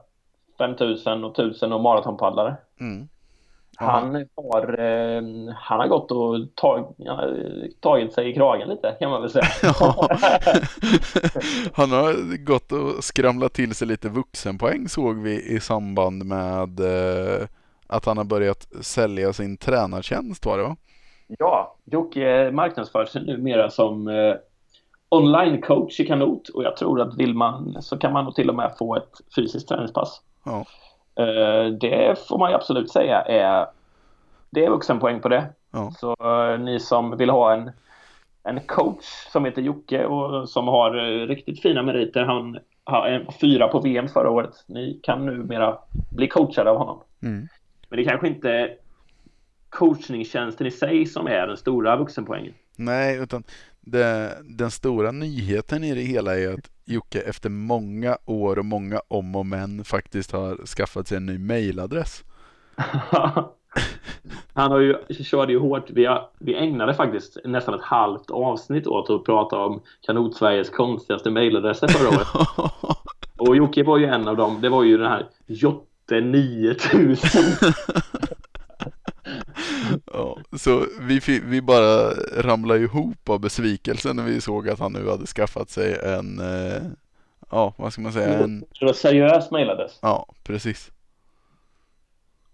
[0.58, 2.56] 5000 och 1000 och maratonpaddlare.
[2.80, 3.08] Mm.
[3.76, 5.22] Han har, eh,
[5.56, 6.94] han har gått och tag,
[7.80, 9.44] tagit sig i kragen lite kan man väl säga.
[11.74, 17.46] han har gått och skramlat till sig lite vuxenpoäng såg vi i samband med eh,
[17.86, 20.76] att han har börjat sälja sin tränartjänst var det va?
[21.38, 24.34] Ja, Jocke marknadsför sig numera som eh,
[25.08, 28.48] online coach i kanot och jag tror att vill man så kan man nog till
[28.48, 30.20] och med få ett fysiskt träningspass.
[30.44, 30.64] Ja.
[31.20, 33.66] Uh, det får man ju absolut säga är
[34.50, 35.46] det är vuxenpoäng på det.
[35.72, 35.92] Ja.
[35.98, 37.70] Så uh, ni som vill ha en,
[38.42, 42.24] en coach som heter Jocke och som har uh, riktigt fina meriter.
[42.24, 44.64] Han har fyra på VM förra året.
[44.66, 45.78] Ni kan numera
[46.16, 47.02] bli coachade av honom.
[47.22, 47.48] Mm.
[47.88, 48.70] Men det kanske inte
[49.68, 52.54] coachningstjänsten i sig som är den stora vuxenpoängen.
[52.76, 53.44] Nej, utan
[53.80, 59.00] det, den stora nyheten i det hela är att Jocke efter många år och många
[59.08, 62.24] om och men faktiskt har skaffat sig en ny mailadress.
[64.54, 65.90] Han har ju, körde ju hårt.
[65.90, 71.30] Vi, har, vi ägnade faktiskt nästan ett halvt avsnitt åt att prata om Kanot-Sveriges konstigaste
[71.30, 72.28] mailadresser förra året.
[73.36, 74.60] och Jocke var ju en av dem.
[74.60, 77.42] Det var ju den här Jotte 9000.
[80.12, 82.10] ja, så vi, vi bara
[82.42, 86.82] ramlade ihop av besvikelse när vi såg att han nu hade skaffat sig en, eh,
[87.50, 88.38] ja vad ska man säga?
[88.38, 88.60] En...
[88.72, 89.98] Så det var seriös mejladress?
[90.02, 90.90] Ja, precis.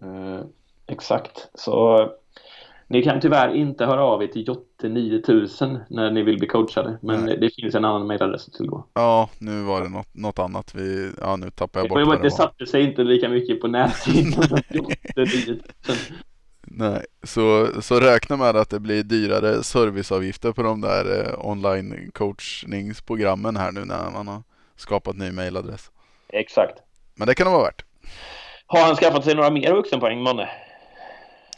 [0.02, 0.40] Uh,
[0.86, 2.08] exakt, så
[2.92, 6.98] ni kan tyvärr inte höra av er till Jotte 9000 när ni vill bli coachade.
[7.02, 7.38] Men Nej.
[7.40, 8.86] det finns en annan mejladress att tillgå.
[8.94, 10.74] Ja, nu var det något, något annat.
[10.74, 13.68] Vi, ja, nu tappar jag bort det, det, det satte sig inte lika mycket på
[13.68, 14.44] näthinnan.
[16.74, 22.10] Nej, så, så räkna med att det blir dyrare serviceavgifter på de där eh, online
[22.14, 24.42] coachningsprogrammen här nu när man har
[24.76, 25.90] skapat ny mailadress.
[26.28, 26.74] Exakt.
[27.14, 27.84] Men det kan det vara värt.
[28.66, 30.48] Har han skaffat sig några mer vuxenpoäng, Manne?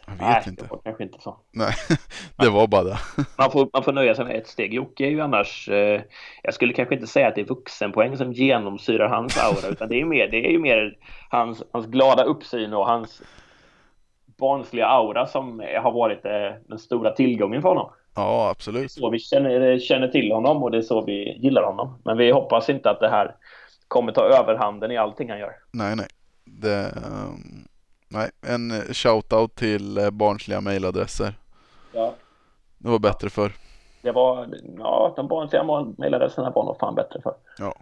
[0.07, 0.63] Jag vet Nej, inte.
[0.63, 1.37] Det var kanske inte så.
[1.53, 1.75] Nej,
[2.37, 2.99] det var bara det.
[3.39, 4.75] man, får, man får nöja sig med ett steg.
[4.75, 6.03] Jocke är ju annars, eh,
[6.43, 10.01] jag skulle kanske inte säga att det är vuxenpoäng som genomsyrar hans aura, utan det
[10.01, 10.97] är, mer, det är ju mer
[11.29, 13.23] hans, hans glada uppsyn och hans
[14.37, 17.91] barnsliga aura som har varit eh, den stora tillgången för honom.
[18.15, 18.81] Ja, absolut.
[18.81, 21.99] Det är så vi känner, känner till honom och det är så vi gillar honom.
[22.05, 23.37] Men vi hoppas inte att det här
[23.89, 25.53] kommer ta överhanden i allting han gör.
[25.73, 26.07] Nej, nej.
[26.45, 27.69] Det, um,
[28.09, 28.31] nej.
[28.47, 31.35] En shout-out till eh, barnsliga mejladresser.
[31.93, 32.15] Ja.
[32.79, 33.53] Det var bättre för.
[34.03, 35.65] Det var, ja, de barnsliga
[35.99, 37.35] mejladresserna var nog fan bättre för.
[37.59, 37.75] Ja.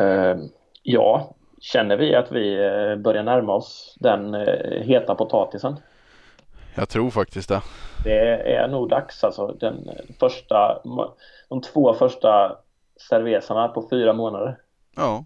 [0.00, 0.36] Uh,
[0.82, 5.76] ja, Känner vi att vi eh, börjar närma oss den eh, heta potatisen?
[6.74, 7.62] Jag tror faktiskt det.
[8.04, 9.46] Det är nog dags alltså.
[9.46, 9.88] Den
[10.20, 10.82] första,
[11.48, 12.56] de två första
[13.08, 14.58] cervezarna på fyra månader.
[14.96, 15.24] Ja.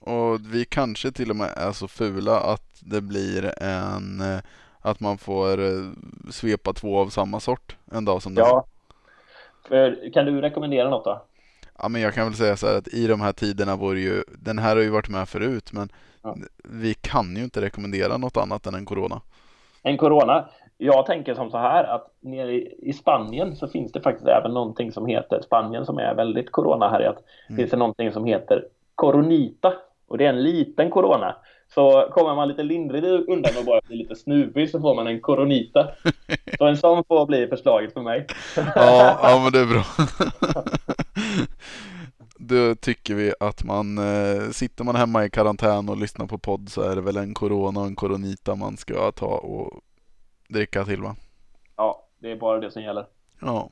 [0.00, 4.40] Och vi kanske till och med är så fula att det blir en eh,
[4.80, 5.58] att man får
[6.32, 8.66] svepa två av samma sort en dag som Ja.
[10.12, 11.24] Kan du rekommendera något då?
[11.82, 14.22] Ja men jag kan väl säga så här att i de här tiderna vore ju,
[14.38, 15.88] den här har ju varit med förut men
[16.22, 16.36] ja.
[16.64, 19.20] vi kan ju inte rekommendera något annat än en Corona.
[19.82, 20.48] En Corona?
[20.78, 24.92] Jag tänker som så här att nere i Spanien så finns det faktiskt även någonting
[24.92, 27.16] som heter, Spanien som är väldigt Corona-härjat,
[27.48, 27.56] mm.
[27.56, 28.64] finns det någonting som heter
[28.94, 29.72] Coronita
[30.08, 31.36] och det är en liten Corona
[31.74, 35.20] Så kommer man lite lindrigt undan och bara blir lite snuvig så får man en
[35.20, 35.88] koronita.
[36.58, 38.26] Så en sån får bli förslaget för mig.
[38.56, 39.84] Ja, ja men det är bra.
[42.38, 46.68] Då tycker vi att man, eh, sitter man hemma i karantän och lyssnar på podd
[46.68, 49.80] så är det väl en corona och en coronita man ska ta och
[50.48, 51.16] dricka till va?
[51.76, 53.06] Ja, det är bara det som gäller.
[53.40, 53.70] Ja.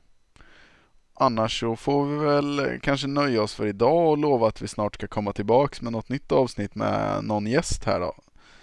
[1.13, 4.95] Annars så får vi väl kanske nöja oss för idag och lova att vi snart
[4.95, 8.13] ska komma tillbaks med något nytt avsnitt med någon gäst här då.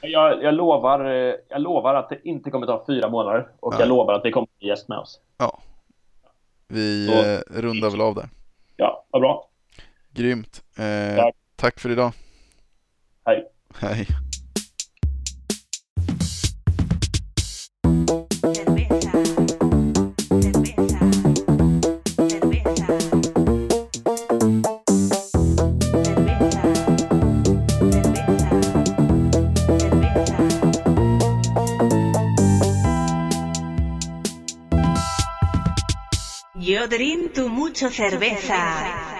[0.01, 3.81] Jag, jag lovar, eh, jag lovar att det inte kommer ta fyra månader och Nej.
[3.81, 5.21] jag lovar att det kommer en gäst med oss.
[5.39, 5.59] Ja.
[6.69, 8.29] Vi Så- eh, rundar väl av där.
[8.77, 9.49] Ja, vad bra.
[10.13, 10.63] Grymt.
[10.79, 11.35] Eh, Tack.
[11.57, 12.13] tack för idag.
[13.25, 13.45] Hej.
[13.79, 14.07] Hej.
[37.67, 39.16] Mucho cerveza.